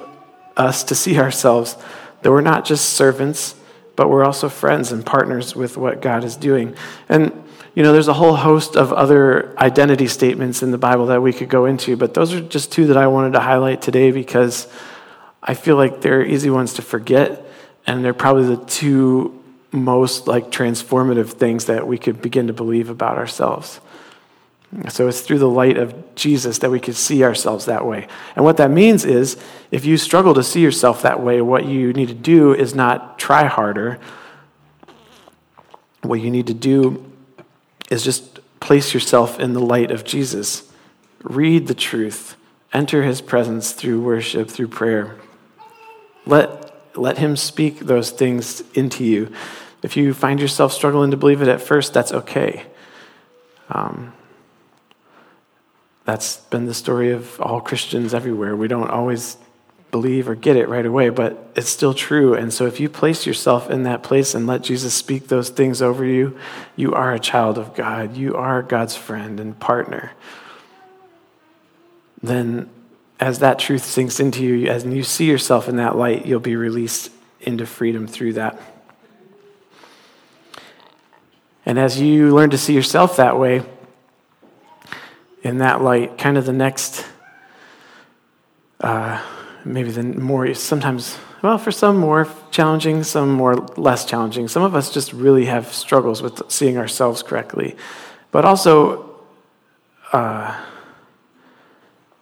us 0.57 0.83
to 0.85 0.95
see 0.95 1.17
ourselves. 1.17 1.77
That 2.21 2.31
we're 2.31 2.41
not 2.41 2.65
just 2.65 2.89
servants, 2.91 3.55
but 3.95 4.09
we're 4.09 4.25
also 4.25 4.49
friends 4.49 4.91
and 4.91 5.05
partners 5.05 5.55
with 5.55 5.77
what 5.77 6.01
God 6.01 6.23
is 6.23 6.35
doing. 6.35 6.75
And, 7.09 7.31
you 7.75 7.83
know, 7.83 7.93
there's 7.93 8.07
a 8.07 8.13
whole 8.13 8.35
host 8.35 8.75
of 8.75 8.91
other 8.93 9.57
identity 9.57 10.07
statements 10.07 10.63
in 10.63 10.71
the 10.71 10.77
Bible 10.77 11.07
that 11.07 11.21
we 11.21 11.33
could 11.33 11.49
go 11.49 11.65
into, 11.65 11.95
but 11.95 12.13
those 12.13 12.33
are 12.33 12.41
just 12.41 12.71
two 12.71 12.87
that 12.87 12.97
I 12.97 13.07
wanted 13.07 13.33
to 13.33 13.39
highlight 13.39 13.81
today 13.81 14.11
because 14.11 14.67
I 15.41 15.53
feel 15.53 15.75
like 15.75 16.01
they're 16.01 16.25
easy 16.25 16.49
ones 16.49 16.73
to 16.75 16.81
forget 16.81 17.42
and 17.85 18.03
they're 18.03 18.13
probably 18.13 18.55
the 18.55 18.65
two 18.65 19.39
most 19.71 20.27
like 20.27 20.51
transformative 20.51 21.31
things 21.31 21.65
that 21.65 21.87
we 21.87 21.97
could 21.97 22.21
begin 22.21 22.47
to 22.47 22.53
believe 22.53 22.89
about 22.89 23.17
ourselves. 23.17 23.79
So 24.89 25.07
it's 25.07 25.21
through 25.21 25.39
the 25.39 25.49
light 25.49 25.77
of 25.77 26.15
Jesus 26.15 26.59
that 26.59 26.71
we 26.71 26.79
could 26.79 26.95
see 26.95 27.23
ourselves 27.23 27.65
that 27.65 27.85
way. 27.85 28.07
And 28.35 28.43
what 28.43 28.57
that 28.57 28.71
means 28.71 29.05
is 29.05 29.37
if 29.71 29.85
you 29.85 29.97
struggle 29.97 30.33
to 30.33 30.43
see 30.43 30.61
yourself 30.61 31.03
that 31.03 31.21
way, 31.21 31.41
what 31.41 31.65
you 31.65 31.93
need 31.93 32.07
to 32.07 32.13
do 32.15 32.53
is 32.53 32.73
not 32.73 33.19
try 33.19 33.45
harder. 33.45 33.99
What 36.01 36.21
you 36.21 36.31
need 36.31 36.47
to 36.47 36.53
do 36.53 37.05
is 37.91 38.03
just 38.03 38.39
place 38.59 38.93
yourself 38.93 39.39
in 39.39 39.53
the 39.53 39.59
light 39.59 39.91
of 39.91 40.03
Jesus. 40.03 40.71
Read 41.21 41.67
the 41.67 41.75
truth. 41.75 42.35
Enter 42.73 43.03
his 43.03 43.21
presence 43.21 43.73
through 43.73 44.01
worship, 44.01 44.49
through 44.49 44.69
prayer. 44.69 45.15
Let 46.25 46.72
let 46.95 47.17
Him 47.17 47.35
speak 47.35 47.79
those 47.79 48.11
things 48.11 48.61
into 48.73 49.03
you. 49.03 49.31
If 49.81 49.97
you 49.97 50.13
find 50.13 50.39
yourself 50.39 50.71
struggling 50.73 51.11
to 51.11 51.17
believe 51.17 51.41
it 51.41 51.47
at 51.47 51.61
first, 51.61 51.93
that's 51.93 52.13
okay. 52.13 52.65
Um, 53.69 54.13
that's 56.05 56.37
been 56.37 56.65
the 56.65 56.73
story 56.73 57.11
of 57.11 57.39
all 57.41 57.61
Christians 57.61 58.13
everywhere. 58.13 58.55
We 58.55 58.67
don't 58.67 58.89
always 58.89 59.37
believe 59.91 60.27
or 60.27 60.35
get 60.35 60.57
it 60.57 60.67
right 60.67 60.85
away, 60.85 61.09
but 61.09 61.51
it's 61.55 61.69
still 61.69 61.93
true. 61.93 62.33
And 62.33 62.51
so 62.51 62.65
if 62.65 62.79
you 62.79 62.89
place 62.89 63.25
yourself 63.25 63.69
in 63.69 63.83
that 63.83 64.03
place 64.03 64.33
and 64.33 64.47
let 64.47 64.63
Jesus 64.63 64.93
speak 64.93 65.27
those 65.27 65.49
things 65.49 65.81
over 65.81 66.03
you, 66.03 66.37
you 66.75 66.93
are 66.93 67.13
a 67.13 67.19
child 67.19 67.57
of 67.57 67.75
God. 67.75 68.17
You 68.17 68.35
are 68.35 68.63
God's 68.63 68.95
friend 68.95 69.39
and 69.39 69.57
partner. 69.59 70.11
Then 72.23 72.69
as 73.23 73.39
that 73.39 73.57
truth 73.57 73.85
sinks 73.85 74.19
into 74.19 74.43
you, 74.43 74.67
as 74.67 74.83
you 74.83 75.01
see 75.01 75.25
yourself 75.25 75.69
in 75.69 75.77
that 75.77 75.95
light, 75.95 76.25
you'll 76.25 76.41
be 76.41 76.57
released 76.57 77.09
into 77.39 77.65
freedom 77.65 78.05
through 78.05 78.33
that. 78.33 78.61
And 81.65 81.79
as 81.79 82.01
you 82.01 82.35
learn 82.35 82.49
to 82.49 82.57
see 82.57 82.73
yourself 82.73 83.15
that 83.15 83.39
way, 83.39 83.63
in 85.41 85.59
that 85.59 85.81
light, 85.81 86.17
kind 86.17 86.37
of 86.37 86.45
the 86.45 86.51
next, 86.51 87.05
uh, 88.81 89.21
maybe 89.63 89.89
the 89.89 90.03
more, 90.03 90.53
sometimes, 90.53 91.17
well, 91.41 91.57
for 91.57 91.71
some 91.71 91.95
more 91.95 92.27
challenging, 92.51 93.03
some 93.03 93.31
more 93.31 93.55
less 93.77 94.03
challenging. 94.03 94.49
Some 94.49 94.63
of 94.63 94.75
us 94.75 94.93
just 94.93 95.13
really 95.13 95.45
have 95.45 95.73
struggles 95.73 96.21
with 96.21 96.41
seeing 96.51 96.77
ourselves 96.77 97.23
correctly. 97.23 97.77
But 98.31 98.43
also, 98.43 99.17
uh, 100.11 100.59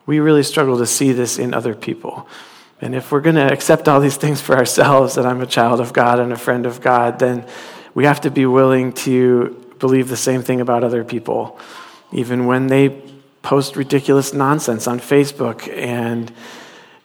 we 0.05 0.19
really 0.19 0.43
struggle 0.43 0.77
to 0.77 0.85
see 0.85 1.11
this 1.11 1.39
in 1.39 1.53
other 1.53 1.75
people. 1.75 2.27
And 2.81 2.95
if 2.95 3.11
we're 3.11 3.21
going 3.21 3.35
to 3.35 3.51
accept 3.51 3.87
all 3.87 3.99
these 3.99 4.17
things 4.17 4.41
for 4.41 4.57
ourselves, 4.57 5.15
that 5.15 5.25
I'm 5.25 5.41
a 5.41 5.45
child 5.45 5.79
of 5.79 5.93
God 5.93 6.19
and 6.19 6.33
a 6.33 6.37
friend 6.37 6.65
of 6.65 6.81
God, 6.81 7.19
then 7.19 7.45
we 7.93 8.05
have 8.05 8.21
to 8.21 8.31
be 8.31 8.45
willing 8.45 8.93
to 8.93 9.55
believe 9.79 10.09
the 10.09 10.17
same 10.17 10.41
thing 10.41 10.61
about 10.61 10.83
other 10.83 11.03
people, 11.03 11.59
even 12.11 12.45
when 12.45 12.67
they 12.67 12.89
post 13.43 13.75
ridiculous 13.75 14.33
nonsense 14.33 14.87
on 14.87 14.99
Facebook 14.99 15.67
and, 15.75 16.31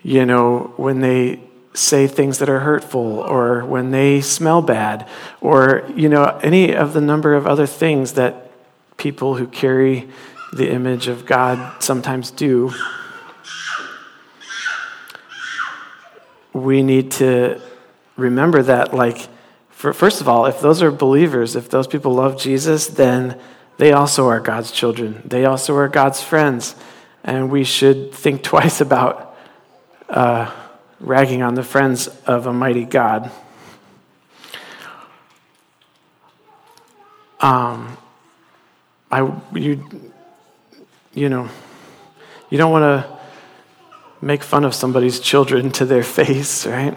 you 0.02 0.24
know, 0.24 0.72
when 0.76 1.00
they 1.00 1.40
say 1.74 2.06
things 2.06 2.38
that 2.38 2.48
are 2.48 2.60
hurtful 2.60 3.20
or 3.20 3.64
when 3.64 3.90
they 3.90 4.20
smell 4.20 4.62
bad 4.62 5.06
or, 5.40 5.84
you 5.94 6.08
know, 6.08 6.24
any 6.42 6.74
of 6.74 6.94
the 6.94 7.00
number 7.00 7.34
of 7.34 7.46
other 7.46 7.66
things 7.66 8.14
that 8.14 8.50
people 8.96 9.34
who 9.36 9.46
carry 9.46 10.08
the 10.56 10.70
image 10.70 11.08
of 11.08 11.26
God 11.26 11.82
sometimes 11.82 12.30
do, 12.30 12.72
we 16.52 16.82
need 16.82 17.10
to 17.12 17.60
remember 18.16 18.62
that, 18.62 18.94
like, 18.94 19.28
For, 19.76 19.92
first 19.92 20.22
of 20.22 20.28
all, 20.28 20.46
if 20.46 20.60
those 20.60 20.80
are 20.80 20.90
believers, 20.90 21.54
if 21.54 21.68
those 21.68 21.86
people 21.86 22.14
love 22.14 22.40
Jesus, 22.40 22.86
then 22.88 23.38
they 23.76 23.92
also 23.92 24.26
are 24.28 24.40
God's 24.40 24.72
children. 24.72 25.20
They 25.22 25.44
also 25.44 25.76
are 25.76 25.88
God's 25.88 26.22
friends. 26.22 26.74
And 27.22 27.50
we 27.50 27.62
should 27.62 28.14
think 28.14 28.42
twice 28.42 28.80
about 28.80 29.36
uh, 30.08 30.50
ragging 30.98 31.42
on 31.42 31.54
the 31.54 31.62
friends 31.62 32.08
of 32.26 32.46
a 32.46 32.52
mighty 32.52 32.86
God. 32.86 33.30
Um, 37.38 37.98
I, 39.10 39.30
you, 39.52 39.84
you 41.16 41.30
know, 41.30 41.48
you 42.50 42.58
don't 42.58 42.70
want 42.70 42.82
to 42.82 43.18
make 44.20 44.42
fun 44.42 44.64
of 44.64 44.74
somebody's 44.74 45.18
children 45.18 45.70
to 45.72 45.86
their 45.86 46.02
face, 46.02 46.66
right? 46.66 46.96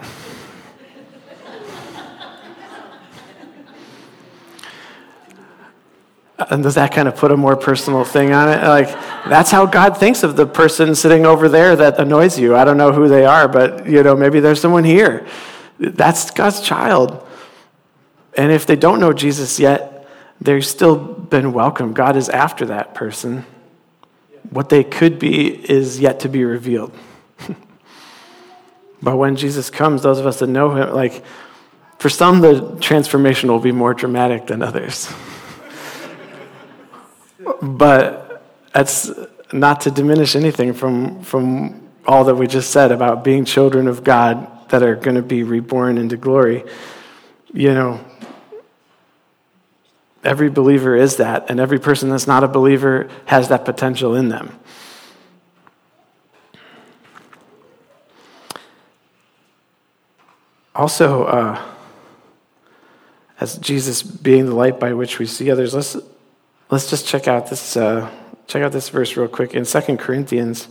And 6.50 6.62
does 6.62 6.74
that 6.74 6.92
kind 6.92 7.08
of 7.08 7.16
put 7.16 7.30
a 7.30 7.36
more 7.36 7.56
personal 7.56 8.04
thing 8.04 8.32
on 8.32 8.48
it? 8.50 8.62
Like, 8.62 8.88
that's 9.26 9.50
how 9.50 9.64
God 9.64 9.96
thinks 9.96 10.22
of 10.22 10.36
the 10.36 10.46
person 10.46 10.94
sitting 10.94 11.24
over 11.24 11.48
there 11.48 11.74
that 11.76 11.98
annoys 11.98 12.38
you. 12.38 12.56
I 12.56 12.64
don't 12.64 12.76
know 12.76 12.92
who 12.92 13.08
they 13.08 13.24
are, 13.24 13.48
but, 13.48 13.86
you 13.86 14.02
know, 14.02 14.14
maybe 14.14 14.40
there's 14.40 14.60
someone 14.60 14.84
here. 14.84 15.26
That's 15.78 16.30
God's 16.30 16.60
child. 16.60 17.26
And 18.36 18.52
if 18.52 18.66
they 18.66 18.76
don't 18.76 19.00
know 19.00 19.14
Jesus 19.14 19.58
yet, 19.58 20.06
they've 20.40 20.64
still 20.64 20.96
been 20.96 21.52
welcomed. 21.54 21.94
God 21.94 22.16
is 22.16 22.28
after 22.28 22.66
that 22.66 22.94
person. 22.94 23.46
What 24.48 24.68
they 24.68 24.82
could 24.82 25.18
be 25.18 25.48
is 25.70 26.00
yet 26.00 26.20
to 26.20 26.28
be 26.28 26.44
revealed. 26.44 26.92
but 29.02 29.16
when 29.16 29.36
Jesus 29.36 29.70
comes, 29.70 30.02
those 30.02 30.18
of 30.18 30.26
us 30.26 30.38
that 30.40 30.48
know 30.48 30.70
him, 30.74 30.94
like, 30.94 31.22
for 31.98 32.08
some, 32.08 32.40
the 32.40 32.78
transformation 32.80 33.50
will 33.50 33.60
be 33.60 33.72
more 33.72 33.92
dramatic 33.92 34.46
than 34.46 34.62
others. 34.62 35.12
but 37.62 38.42
that's 38.72 39.10
not 39.52 39.82
to 39.82 39.90
diminish 39.90 40.34
anything 40.34 40.72
from, 40.72 41.22
from 41.22 41.88
all 42.06 42.24
that 42.24 42.34
we 42.34 42.46
just 42.46 42.70
said 42.70 42.92
about 42.92 43.22
being 43.22 43.44
children 43.44 43.86
of 43.86 44.02
God 44.02 44.68
that 44.70 44.82
are 44.82 44.96
going 44.96 45.16
to 45.16 45.22
be 45.22 45.42
reborn 45.42 45.98
into 45.98 46.16
glory. 46.16 46.64
You 47.52 47.74
know, 47.74 48.00
every 50.24 50.50
believer 50.50 50.96
is 50.96 51.16
that, 51.16 51.50
and 51.50 51.60
every 51.60 51.78
person 51.78 52.10
that's 52.10 52.26
not 52.26 52.44
a 52.44 52.48
believer 52.48 53.08
has 53.26 53.48
that 53.48 53.64
potential 53.64 54.14
in 54.14 54.28
them. 54.28 54.58
Also, 60.74 61.24
uh, 61.24 61.62
as 63.40 63.58
Jesus 63.58 64.02
being 64.02 64.46
the 64.46 64.54
light 64.54 64.78
by 64.78 64.92
which 64.92 65.18
we 65.18 65.26
see 65.26 65.50
others, 65.50 65.74
let's 65.74 65.96
Let's 66.70 66.88
just 66.88 67.04
check 67.04 67.26
out 67.26 67.50
this, 67.50 67.76
uh, 67.76 68.08
check 68.46 68.62
out 68.62 68.70
this 68.70 68.90
verse 68.90 69.16
real 69.16 69.26
quick. 69.26 69.54
In 69.54 69.64
2 69.64 69.96
Corinthians 69.96 70.68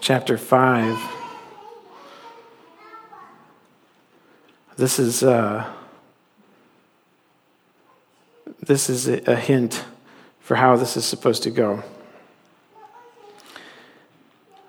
chapter 0.00 0.36
5, 0.36 0.98
this 4.76 4.98
is, 4.98 5.22
uh, 5.22 5.72
this 8.62 8.88
is 8.88 9.08
a 9.08 9.36
hint 9.36 9.84
for 10.40 10.54
how 10.54 10.76
this 10.76 10.96
is 10.96 11.04
supposed 11.04 11.42
to 11.42 11.50
go. 11.50 11.82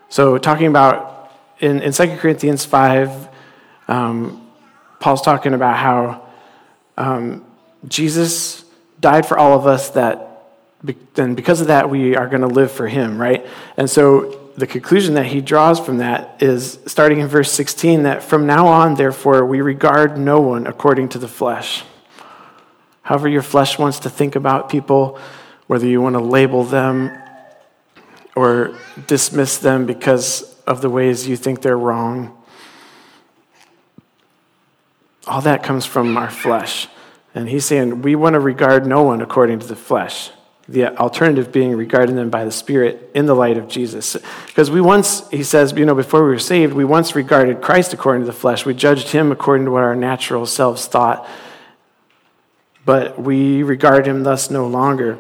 So, 0.10 0.38
talking 0.38 0.68
about 0.68 1.32
in, 1.60 1.82
in 1.82 1.92
2 1.92 2.18
Corinthians 2.18 2.66
5, 2.66 3.30
um, 3.88 4.48
Paul's 5.00 5.22
talking 5.22 5.54
about 5.54 5.78
how 5.78 6.28
um, 6.98 7.46
Jesus 7.88 8.64
died 9.00 9.26
for 9.26 9.38
all 9.38 9.58
of 9.58 9.68
us 9.68 9.90
that 9.92 10.30
then 11.14 11.34
because 11.34 11.62
of 11.62 11.68
that 11.68 11.90
we 11.90 12.16
are 12.16 12.28
going 12.28 12.42
to 12.42 12.48
live 12.48 12.72
for 12.72 12.88
him, 12.88 13.18
right? 13.18 13.46
And 13.78 13.90
so 13.90 14.52
the 14.56 14.68
conclusion 14.68 15.14
that 15.16 15.26
he 15.26 15.42
draws 15.42 15.80
from 15.80 15.98
that 15.98 16.42
is 16.42 16.80
starting 16.86 17.20
in 17.20 17.28
verse 17.28 17.52
16 17.52 18.04
that 18.04 18.22
from 18.22 18.46
now 18.46 18.68
on 18.68 18.96
therefore 18.96 19.46
we 19.46 19.62
regard 19.62 20.18
no 20.18 20.42
one 20.42 20.68
according 20.68 21.10
to 21.10 21.20
the 21.20 21.28
flesh. 21.28 21.84
However 23.04 23.28
your 23.28 23.42
flesh 23.42 23.78
wants 23.78 24.00
to 24.00 24.10
think 24.10 24.36
about 24.36 24.70
people, 24.70 25.20
whether 25.68 25.86
you 25.86 26.02
want 26.02 26.16
to 26.16 26.22
label 26.22 26.64
them 26.64 27.12
or 28.36 28.78
dismiss 29.08 29.58
them 29.58 29.86
because 29.86 30.54
of 30.66 30.82
the 30.82 30.90
ways 30.90 31.28
you 31.28 31.36
think 31.36 31.62
they're 31.62 31.78
wrong. 31.78 32.38
All 35.28 35.42
that 35.42 35.64
comes 35.64 35.86
from 35.86 36.18
our 36.18 36.30
flesh. 36.30 36.88
And 37.36 37.50
he's 37.50 37.66
saying 37.66 38.02
we 38.02 38.16
want 38.16 38.34
to 38.34 38.40
regard 38.40 38.86
no 38.86 39.04
one 39.04 39.22
according 39.22 39.60
to 39.60 39.68
the 39.68 39.76
flesh. 39.76 40.32
The 40.70 40.96
alternative 40.98 41.52
being 41.52 41.76
regarding 41.76 42.16
them 42.16 42.30
by 42.30 42.46
the 42.46 42.52
Spirit 42.52 43.12
in 43.14 43.26
the 43.26 43.36
light 43.36 43.58
of 43.58 43.68
Jesus. 43.68 44.16
Because 44.48 44.72
we 44.72 44.80
once, 44.80 45.28
he 45.30 45.44
says, 45.44 45.74
you 45.74 45.86
know, 45.86 45.96
before 45.96 46.24
we 46.24 46.30
were 46.30 46.40
saved, 46.40 46.74
we 46.74 46.86
once 46.86 47.16
regarded 47.16 47.62
Christ 47.62 47.94
according 47.94 48.22
to 48.22 48.26
the 48.26 48.32
flesh. 48.32 48.66
We 48.66 48.74
judged 48.74 49.10
him 49.10 49.32
according 49.32 49.66
to 49.66 49.72
what 49.72 49.84
our 49.84 49.96
natural 49.96 50.46
selves 50.46 50.86
thought. 50.86 51.28
But 52.86 53.22
we 53.22 53.64
regard 53.64 54.06
him 54.06 54.24
thus 54.24 54.50
no 54.50 54.68
longer. 54.68 55.20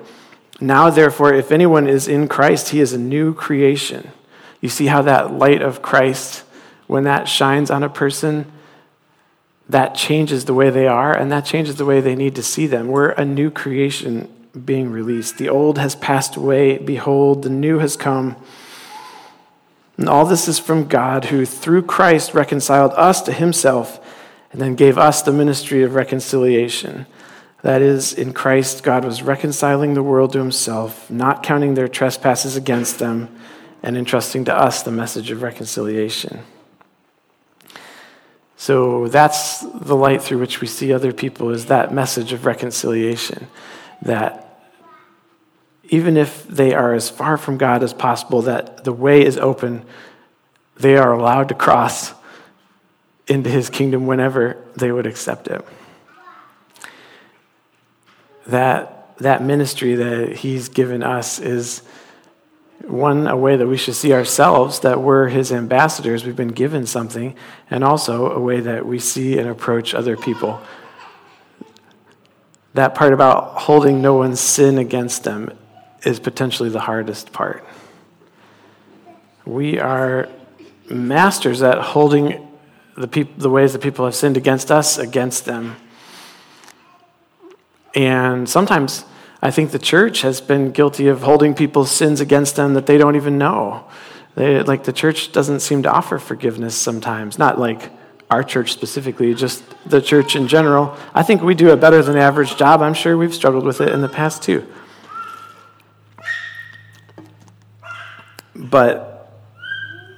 Now, 0.59 0.89
therefore, 0.89 1.33
if 1.33 1.51
anyone 1.51 1.87
is 1.87 2.07
in 2.07 2.27
Christ, 2.27 2.69
he 2.69 2.79
is 2.79 2.93
a 2.93 2.97
new 2.97 3.33
creation. 3.33 4.11
You 4.61 4.69
see 4.69 4.87
how 4.87 5.01
that 5.01 5.33
light 5.33 5.61
of 5.61 5.81
Christ, 5.81 6.43
when 6.87 7.03
that 7.03 7.27
shines 7.27 7.69
on 7.69 7.83
a 7.83 7.89
person, 7.89 8.51
that 9.69 9.95
changes 9.95 10.45
the 10.45 10.53
way 10.53 10.69
they 10.69 10.87
are 10.87 11.15
and 11.15 11.31
that 11.31 11.45
changes 11.45 11.75
the 11.75 11.85
way 11.85 12.01
they 12.01 12.15
need 12.15 12.35
to 12.35 12.43
see 12.43 12.67
them. 12.67 12.87
We're 12.87 13.09
a 13.11 13.25
new 13.25 13.49
creation 13.49 14.29
being 14.65 14.91
released. 14.91 15.37
The 15.37 15.49
old 15.49 15.77
has 15.77 15.95
passed 15.95 16.35
away. 16.35 16.77
Behold, 16.77 17.43
the 17.43 17.49
new 17.49 17.79
has 17.79 17.97
come. 17.97 18.35
And 19.97 20.09
all 20.09 20.25
this 20.25 20.47
is 20.47 20.59
from 20.59 20.87
God, 20.87 21.25
who 21.25 21.45
through 21.45 21.83
Christ 21.83 22.33
reconciled 22.33 22.93
us 22.93 23.21
to 23.23 23.31
himself 23.31 23.99
and 24.51 24.61
then 24.61 24.75
gave 24.75 24.97
us 24.97 25.21
the 25.21 25.31
ministry 25.31 25.83
of 25.83 25.95
reconciliation. 25.95 27.05
That 27.63 27.81
is, 27.81 28.13
in 28.13 28.33
Christ, 28.33 28.83
God 28.83 29.05
was 29.05 29.23
reconciling 29.23 29.93
the 29.93 30.03
world 30.03 30.33
to 30.33 30.39
himself, 30.39 31.09
not 31.09 31.43
counting 31.43 31.73
their 31.73 31.87
trespasses 31.87 32.57
against 32.57 32.99
them, 32.99 33.33
and 33.81 33.97
entrusting 33.97 34.45
to 34.45 34.55
us 34.55 34.83
the 34.83 34.91
message 34.91 35.31
of 35.31 35.41
reconciliation. 35.41 36.43
So 38.57 39.07
that's 39.07 39.61
the 39.61 39.95
light 39.95 40.21
through 40.21 40.39
which 40.39 40.59
we 40.59 40.67
see 40.67 40.93
other 40.93 41.13
people 41.13 41.49
is 41.49 41.65
that 41.65 41.93
message 41.93 42.33
of 42.33 42.45
reconciliation. 42.45 43.47
That 44.01 44.59
even 45.89 46.17
if 46.17 46.45
they 46.47 46.73
are 46.73 46.93
as 46.93 47.09
far 47.09 47.37
from 47.37 47.57
God 47.57 47.81
as 47.81 47.93
possible, 47.93 48.41
that 48.43 48.83
the 48.83 48.93
way 48.93 49.25
is 49.25 49.37
open, 49.37 49.85
they 50.75 50.97
are 50.97 51.13
allowed 51.13 51.49
to 51.49 51.55
cross 51.55 52.13
into 53.27 53.49
his 53.49 53.69
kingdom 53.69 54.05
whenever 54.05 54.57
they 54.75 54.91
would 54.91 55.07
accept 55.07 55.47
it. 55.47 55.65
That, 58.47 59.15
that 59.17 59.41
ministry 59.41 59.95
that 59.95 60.37
he's 60.37 60.69
given 60.69 61.03
us 61.03 61.39
is 61.39 61.81
one, 62.81 63.27
a 63.27 63.37
way 63.37 63.55
that 63.55 63.67
we 63.67 63.77
should 63.77 63.95
see 63.95 64.13
ourselves, 64.13 64.81
that 64.81 65.01
we're 65.01 65.29
his 65.29 65.51
ambassadors, 65.51 66.25
we've 66.25 66.35
been 66.35 66.49
given 66.49 66.85
something, 66.85 67.35
and 67.69 67.83
also 67.83 68.29
a 68.31 68.39
way 68.39 68.59
that 68.59 68.85
we 68.85 68.99
see 68.99 69.37
and 69.37 69.47
approach 69.47 69.93
other 69.93 70.17
people. 70.17 70.61
That 72.73 72.95
part 72.95 73.13
about 73.13 73.61
holding 73.61 74.01
no 74.01 74.15
one's 74.15 74.39
sin 74.39 74.77
against 74.77 75.23
them 75.23 75.57
is 76.03 76.19
potentially 76.19 76.69
the 76.69 76.81
hardest 76.81 77.31
part. 77.31 77.65
We 79.45 79.79
are 79.79 80.27
masters 80.89 81.61
at 81.61 81.77
holding 81.79 82.47
the, 82.97 83.07
peop- 83.07 83.37
the 83.37 83.49
ways 83.49 83.73
that 83.73 83.81
people 83.81 84.05
have 84.05 84.15
sinned 84.15 84.37
against 84.37 84.71
us 84.71 84.97
against 84.97 85.45
them. 85.45 85.75
And 87.95 88.49
sometimes 88.49 89.05
I 89.41 89.51
think 89.51 89.71
the 89.71 89.79
church 89.79 90.21
has 90.21 90.41
been 90.41 90.71
guilty 90.71 91.07
of 91.07 91.23
holding 91.23 91.53
people's 91.53 91.91
sins 91.91 92.21
against 92.21 92.55
them 92.55 92.73
that 92.73 92.85
they 92.85 92.97
don't 92.97 93.15
even 93.15 93.37
know. 93.37 93.85
They, 94.35 94.63
like 94.63 94.85
the 94.85 94.93
church 94.93 95.31
doesn't 95.31 95.59
seem 95.59 95.83
to 95.83 95.91
offer 95.91 96.17
forgiveness 96.17 96.75
sometimes. 96.75 97.37
Not 97.37 97.59
like 97.59 97.91
our 98.31 98.43
church 98.43 98.71
specifically, 98.71 99.33
just 99.35 99.63
the 99.85 100.01
church 100.01 100.35
in 100.35 100.47
general. 100.47 100.97
I 101.13 101.23
think 101.23 101.43
we 101.43 101.53
do 101.53 101.71
a 101.71 101.77
better 101.77 102.01
than 102.01 102.17
average 102.17 102.55
job. 102.55 102.81
I'm 102.81 102.95
sure 102.95 103.17
we've 103.17 103.33
struggled 103.33 103.65
with 103.65 103.81
it 103.81 103.89
in 103.89 104.01
the 104.01 104.09
past 104.09 104.41
too. 104.41 104.65
But 108.55 109.31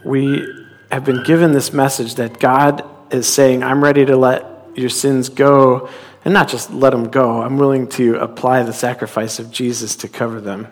we 0.04 0.48
have 0.92 1.04
been 1.04 1.24
given 1.24 1.52
this 1.52 1.74
message 1.74 2.16
that 2.16 2.40
God 2.40 2.86
is 3.12 3.28
saying, 3.28 3.64
I'm 3.64 3.84
ready 3.84 4.06
to 4.06 4.16
let 4.16 4.46
your 4.76 4.90
sins 4.90 5.30
go 5.30 5.90
and 6.26 6.34
not 6.34 6.48
just 6.48 6.72
let 6.72 6.90
them 6.90 7.10
go. 7.10 7.44
I'm 7.44 7.58
willing 7.58 7.88
to 7.90 8.16
apply 8.16 8.64
the 8.64 8.74
sacrifice 8.74 9.38
of 9.38 9.52
Jesus 9.52 9.96
to 9.98 10.08
cover 10.08 10.42
them 10.42 10.68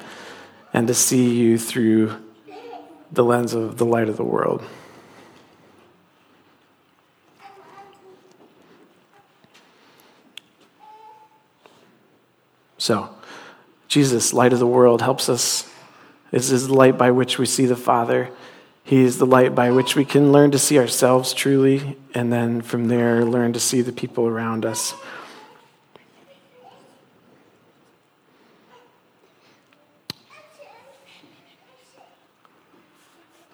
and 0.73 0.87
to 0.87 0.95
see 0.95 1.35
you 1.35 1.59
through 1.59 2.17
the 3.11 3.23
lens 3.23 3.53
of 3.53 3.77
the 3.77 3.85
light 3.85 4.09
of 4.09 4.17
the 4.17 4.23
world. 4.23 4.63
So, 12.79 13.15
Jesus, 13.87 14.33
light 14.33 14.51
of 14.51 14.59
the 14.59 14.67
world, 14.67 15.01
helps 15.01 15.29
us. 15.29 15.71
This 16.31 16.49
is 16.49 16.67
the 16.67 16.73
light 16.73 16.97
by 16.97 17.11
which 17.11 17.37
we 17.37 17.45
see 17.45 17.67
the 17.67 17.75
Father. 17.75 18.29
He 18.83 19.01
is 19.01 19.19
the 19.19 19.25
light 19.25 19.53
by 19.53 19.69
which 19.69 19.95
we 19.95 20.03
can 20.03 20.31
learn 20.31 20.51
to 20.51 20.59
see 20.59 20.79
ourselves 20.79 21.31
truly, 21.31 21.95
and 22.13 22.33
then 22.33 22.61
from 22.61 22.87
there, 22.87 23.23
learn 23.23 23.53
to 23.53 23.59
see 23.59 23.81
the 23.81 23.93
people 23.93 24.27
around 24.27 24.65
us. 24.65 24.95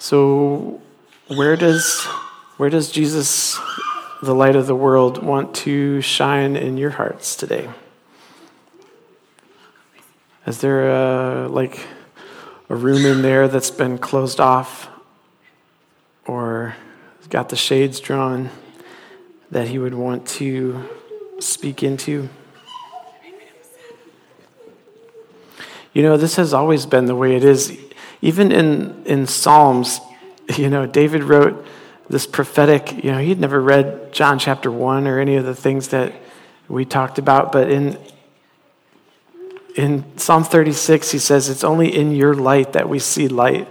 So, 0.02 0.80
where 1.28 1.58
does, 1.58 2.06
where 2.56 2.70
does 2.70 2.90
Jesus, 2.90 3.60
the 4.24 4.34
light 4.34 4.56
of 4.56 4.66
the 4.66 4.74
world, 4.74 5.22
want 5.22 5.54
to 5.56 6.00
shine 6.00 6.56
in 6.56 6.78
your 6.78 6.92
hearts 6.92 7.36
today? 7.36 7.70
Is 10.48 10.62
there 10.62 10.90
a, 10.90 11.50
like 11.50 11.86
a 12.70 12.76
room 12.78 13.06
in 13.06 13.22
there 13.24 13.50
that's 13.50 13.72
been 13.72 13.98
closed 13.98 14.40
off 14.40 14.88
or 16.26 16.78
got 17.30 17.50
the 17.50 17.58
shades 17.58 18.00
drawn 18.00 18.52
that 19.52 19.68
he 19.68 19.78
would 19.78 19.96
want 19.96 20.26
to 20.28 20.82
speak 21.40 21.84
into? 21.84 22.30
You 25.92 26.04
know, 26.04 26.16
this 26.16 26.38
has 26.38 26.54
always 26.54 26.86
been 26.86 27.06
the 27.06 27.16
way 27.16 27.36
it 27.36 27.44
is 27.44 27.78
even 28.22 28.52
in, 28.52 29.04
in 29.06 29.28
Psalms, 29.28 30.00
you 30.58 30.70
know, 30.70 30.86
David 30.86 31.24
wrote 31.24 31.66
this 32.10 32.26
prophetic, 32.26 33.04
you 33.04 33.12
know, 33.12 33.20
he'd 33.20 33.40
never 33.40 33.62
read 33.62 34.12
John 34.12 34.40
chapter 34.40 34.72
1 34.72 35.08
or 35.08 35.20
any 35.20 35.36
of 35.36 35.46
the 35.46 35.56
things 35.56 35.90
that 35.90 36.14
we 36.68 36.86
talked 36.86 37.20
about, 37.20 37.52
but 37.52 37.70
in, 37.70 37.98
in 39.76 40.18
Psalm 40.18 40.44
36, 40.44 41.12
he 41.12 41.20
says, 41.20 41.50
It's 41.50 41.64
only 41.64 41.96
in 41.96 42.12
your 42.12 42.34
light 42.34 42.74
that 42.74 42.90
we 42.90 43.00
see 43.00 43.28
light, 43.28 43.68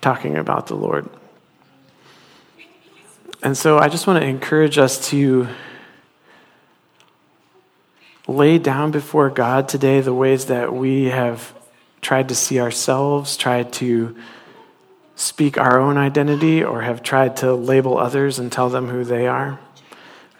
talking 0.00 0.36
about 0.36 0.66
the 0.66 0.74
Lord. 0.74 1.08
And 3.42 3.56
so 3.56 3.78
I 3.78 3.88
just 3.88 4.06
want 4.06 4.20
to 4.20 4.26
encourage 4.26 4.76
us 4.76 5.08
to 5.10 5.48
lay 8.28 8.58
down 8.58 8.90
before 8.90 9.30
God 9.30 9.68
today 9.68 10.00
the 10.00 10.14
ways 10.14 10.46
that 10.46 10.72
we 10.72 11.06
have 11.06 11.54
tried 12.00 12.28
to 12.28 12.34
see 12.34 12.60
ourselves, 12.60 13.36
tried 13.36 13.72
to 13.74 14.16
speak 15.14 15.58
our 15.58 15.78
own 15.78 15.98
identity, 15.98 16.62
or 16.62 16.82
have 16.82 17.02
tried 17.02 17.36
to 17.38 17.54
label 17.54 17.98
others 17.98 18.38
and 18.38 18.50
tell 18.50 18.68
them 18.68 18.88
who 18.88 19.04
they 19.04 19.26
are. 19.26 19.60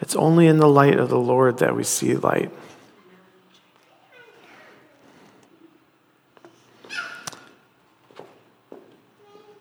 It's 0.01 0.17
only 0.17 0.47
in 0.47 0.59
the 0.59 0.69
light 0.69 0.99
of 0.99 1.11
the 1.11 1.19
Lord 1.19 1.59
that 1.59 1.77
we 1.77 1.85
see 1.85 2.15
light. 2.15 2.51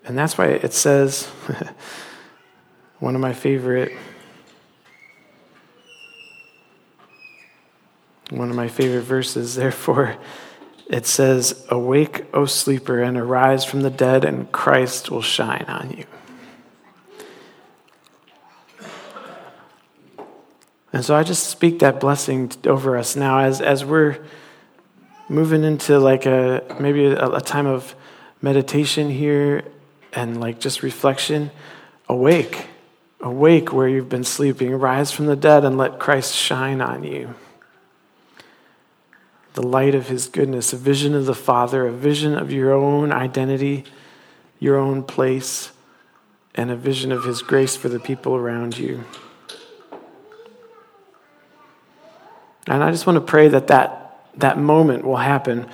And 0.10 0.18
that's 0.18 0.40
why 0.40 0.48
it 0.48 0.74
says, 0.74 1.26
one 3.00 3.14
of 3.14 3.22
my 3.22 3.32
favorite, 3.32 3.96
one 8.32 8.50
of 8.50 8.56
my 8.56 8.68
favorite 8.68 9.04
verses, 9.04 9.54
therefore, 9.56 10.18
it 10.89 11.06
says, 11.06 11.65
Awake, 11.69 12.25
O 12.34 12.45
sleeper, 12.45 12.99
and 13.02 13.15
arise 13.15 13.63
from 13.63 13.84
the 13.84 13.91
dead, 13.91 14.25
and 14.25 14.52
Christ 14.52 15.12
will 15.12 15.21
shine 15.21 15.65
on 15.67 15.91
you. 15.91 16.06
And 20.91 21.06
so 21.06 21.15
I 21.15 21.21
just 21.21 21.47
speak 21.47 21.80
that 21.80 21.99
blessing 21.99 22.52
over 22.65 22.97
us 22.97 23.15
now 23.15 23.41
as, 23.41 23.62
as 23.62 23.86
we're 23.86 24.17
moving 25.30 25.63
into 25.63 25.99
like 25.99 26.25
a 26.25 26.63
maybe 26.80 27.06
a, 27.06 27.28
a 27.30 27.41
time 27.41 27.67
of 27.67 27.93
meditation 28.41 29.12
here 29.12 29.63
and 30.13 30.41
like 30.41 30.60
just 30.60 30.82
reflection. 30.82 31.52
Awake, 32.08 32.65
awake 33.21 33.71
where 33.71 33.88
you've 33.88 34.10
been 34.10 34.23
sleeping. 34.23 34.71
Rise 34.71 35.12
from 35.12 35.28
the 35.28 35.36
dead 35.36 35.63
and 35.63 35.78
let 35.78 35.99
Christ 35.99 36.34
shine 36.34 36.82
on 36.82 37.04
you 37.04 37.36
the 39.60 39.67
light 39.67 39.93
of 39.93 40.08
his 40.08 40.30
goodness, 40.30 40.72
a 40.72 40.78
vision 40.78 41.13
of 41.13 41.26
the 41.26 41.36
Father, 41.36 41.86
a 41.86 41.91
vision 41.91 42.34
of 42.34 42.50
your 42.50 42.72
own 42.72 43.12
identity, 43.12 43.84
your 44.58 44.78
own 44.78 45.04
place, 45.04 45.72
and 46.56 46.72
a 46.72 46.78
vision 46.78 47.12
of 47.12 47.26
his 47.26 47.41
grace 47.41 47.76
for 47.76 47.89
the 47.89 48.00
people 48.00 48.38
around 48.38 48.78
you. 48.78 49.04
And 52.67 52.82
I 52.82 52.89
just 52.89 53.06
want 53.06 53.17
to 53.17 53.22
pray 53.22 53.50
that 53.50 53.67
that, 53.67 54.30
that 54.38 54.58
moment 54.58 55.04
will 55.04 55.17
happen. 55.17 55.67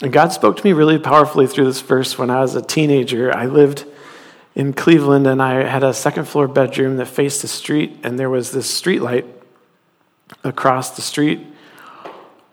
And 0.00 0.10
God 0.10 0.32
spoke 0.32 0.56
to 0.56 0.64
me 0.64 0.72
really 0.72 0.98
powerfully 0.98 1.46
through 1.46 1.66
this 1.66 1.82
verse 1.82 2.16
when 2.16 2.30
I 2.30 2.40
was 2.40 2.54
a 2.54 2.62
teenager. 2.62 3.30
I 3.36 3.44
lived 3.44 3.84
in 4.54 4.72
Cleveland 4.72 5.26
and 5.26 5.42
I 5.42 5.64
had 5.64 5.84
a 5.84 5.92
second 5.92 6.28
floor 6.28 6.48
bedroom 6.48 6.96
that 6.96 7.08
faced 7.08 7.42
the 7.42 7.48
street, 7.48 8.00
and 8.02 8.18
there 8.18 8.30
was 8.30 8.52
this 8.52 8.70
street 8.70 9.02
light 9.02 9.26
across 10.42 10.96
the 10.96 11.02
street 11.02 11.48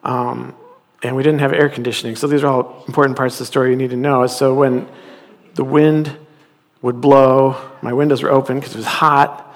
um, 0.04 0.56
and 1.04 1.16
we 1.16 1.24
didn't 1.24 1.40
have 1.40 1.54
air 1.54 1.70
conditioning. 1.70 2.16
So 2.16 2.28
these 2.28 2.44
are 2.44 2.48
all 2.48 2.84
important 2.88 3.18
parts 3.18 3.36
of 3.36 3.40
the 3.40 3.46
story 3.46 3.72
you 3.72 3.76
need 3.76 3.90
to 3.90 3.98
know. 3.98 4.28
So 4.28 4.54
when 4.54 4.88
the 5.56 5.64
wind 5.64 6.16
would 6.82 7.02
blow, 7.02 7.58
my 7.82 7.94
windows 7.94 8.24
were 8.24 8.30
open 8.30 8.60
because 8.60 8.74
it 8.74 8.78
was 8.78 8.86
hot. 8.86 9.56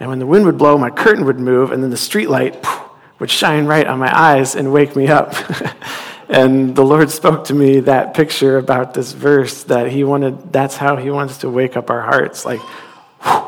And 0.00 0.08
when 0.08 0.18
the 0.18 0.26
wind 0.26 0.44
would 0.46 0.58
blow, 0.58 0.76
my 0.76 0.90
curtain 0.90 1.24
would 1.24 1.38
move, 1.38 1.70
and 1.70 1.82
then 1.82 1.90
the 1.90 1.96
street 1.96 2.28
light 2.28 2.64
would 3.18 3.30
shine 3.30 3.66
right 3.66 3.86
on 3.86 3.98
my 3.98 4.16
eyes 4.16 4.56
and 4.56 4.72
wake 4.72 4.96
me 4.96 5.06
up. 5.08 5.34
and 6.28 6.74
the 6.74 6.82
Lord 6.82 7.10
spoke 7.10 7.44
to 7.46 7.54
me 7.54 7.80
that 7.80 8.14
picture 8.14 8.58
about 8.58 8.94
this 8.94 9.12
verse 9.12 9.64
that 9.64 9.90
He 9.90 10.04
wanted, 10.04 10.52
that's 10.52 10.76
how 10.76 10.96
He 10.96 11.10
wants 11.10 11.38
to 11.38 11.50
wake 11.50 11.76
up 11.76 11.90
our 11.90 12.02
hearts. 12.02 12.44
Like, 12.44 12.60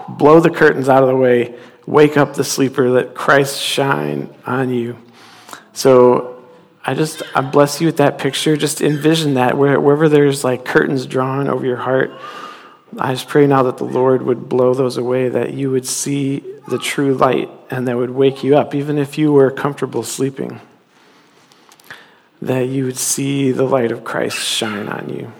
blow 0.08 0.40
the 0.40 0.50
curtains 0.50 0.88
out 0.88 1.02
of 1.02 1.08
the 1.08 1.16
way, 1.16 1.58
wake 1.86 2.16
up 2.16 2.34
the 2.34 2.44
sleeper, 2.44 2.88
let 2.88 3.14
Christ 3.14 3.60
shine 3.60 4.32
on 4.46 4.70
you. 4.70 4.96
So 5.76 6.42
I 6.82 6.94
just, 6.94 7.22
I 7.34 7.42
bless 7.42 7.82
you 7.82 7.86
with 7.86 7.98
that 7.98 8.16
picture. 8.16 8.56
Just 8.56 8.80
envision 8.80 9.34
that 9.34 9.58
where, 9.58 9.78
wherever 9.78 10.08
there's 10.08 10.42
like 10.42 10.64
curtains 10.64 11.04
drawn 11.04 11.50
over 11.50 11.66
your 11.66 11.76
heart. 11.76 12.12
I 12.98 13.12
just 13.12 13.28
pray 13.28 13.46
now 13.46 13.64
that 13.64 13.76
the 13.76 13.84
Lord 13.84 14.22
would 14.22 14.48
blow 14.48 14.72
those 14.72 14.96
away, 14.96 15.28
that 15.28 15.52
you 15.52 15.70
would 15.70 15.86
see 15.86 16.42
the 16.66 16.78
true 16.78 17.12
light 17.12 17.50
and 17.70 17.86
that 17.88 17.96
would 17.98 18.10
wake 18.10 18.42
you 18.42 18.56
up, 18.56 18.74
even 18.74 18.96
if 18.96 19.18
you 19.18 19.32
were 19.32 19.50
comfortable 19.50 20.02
sleeping. 20.02 20.62
That 22.40 22.68
you 22.68 22.86
would 22.86 22.96
see 22.96 23.52
the 23.52 23.64
light 23.64 23.92
of 23.92 24.02
Christ 24.02 24.38
shine 24.38 24.88
on 24.88 25.10
you. 25.10 25.30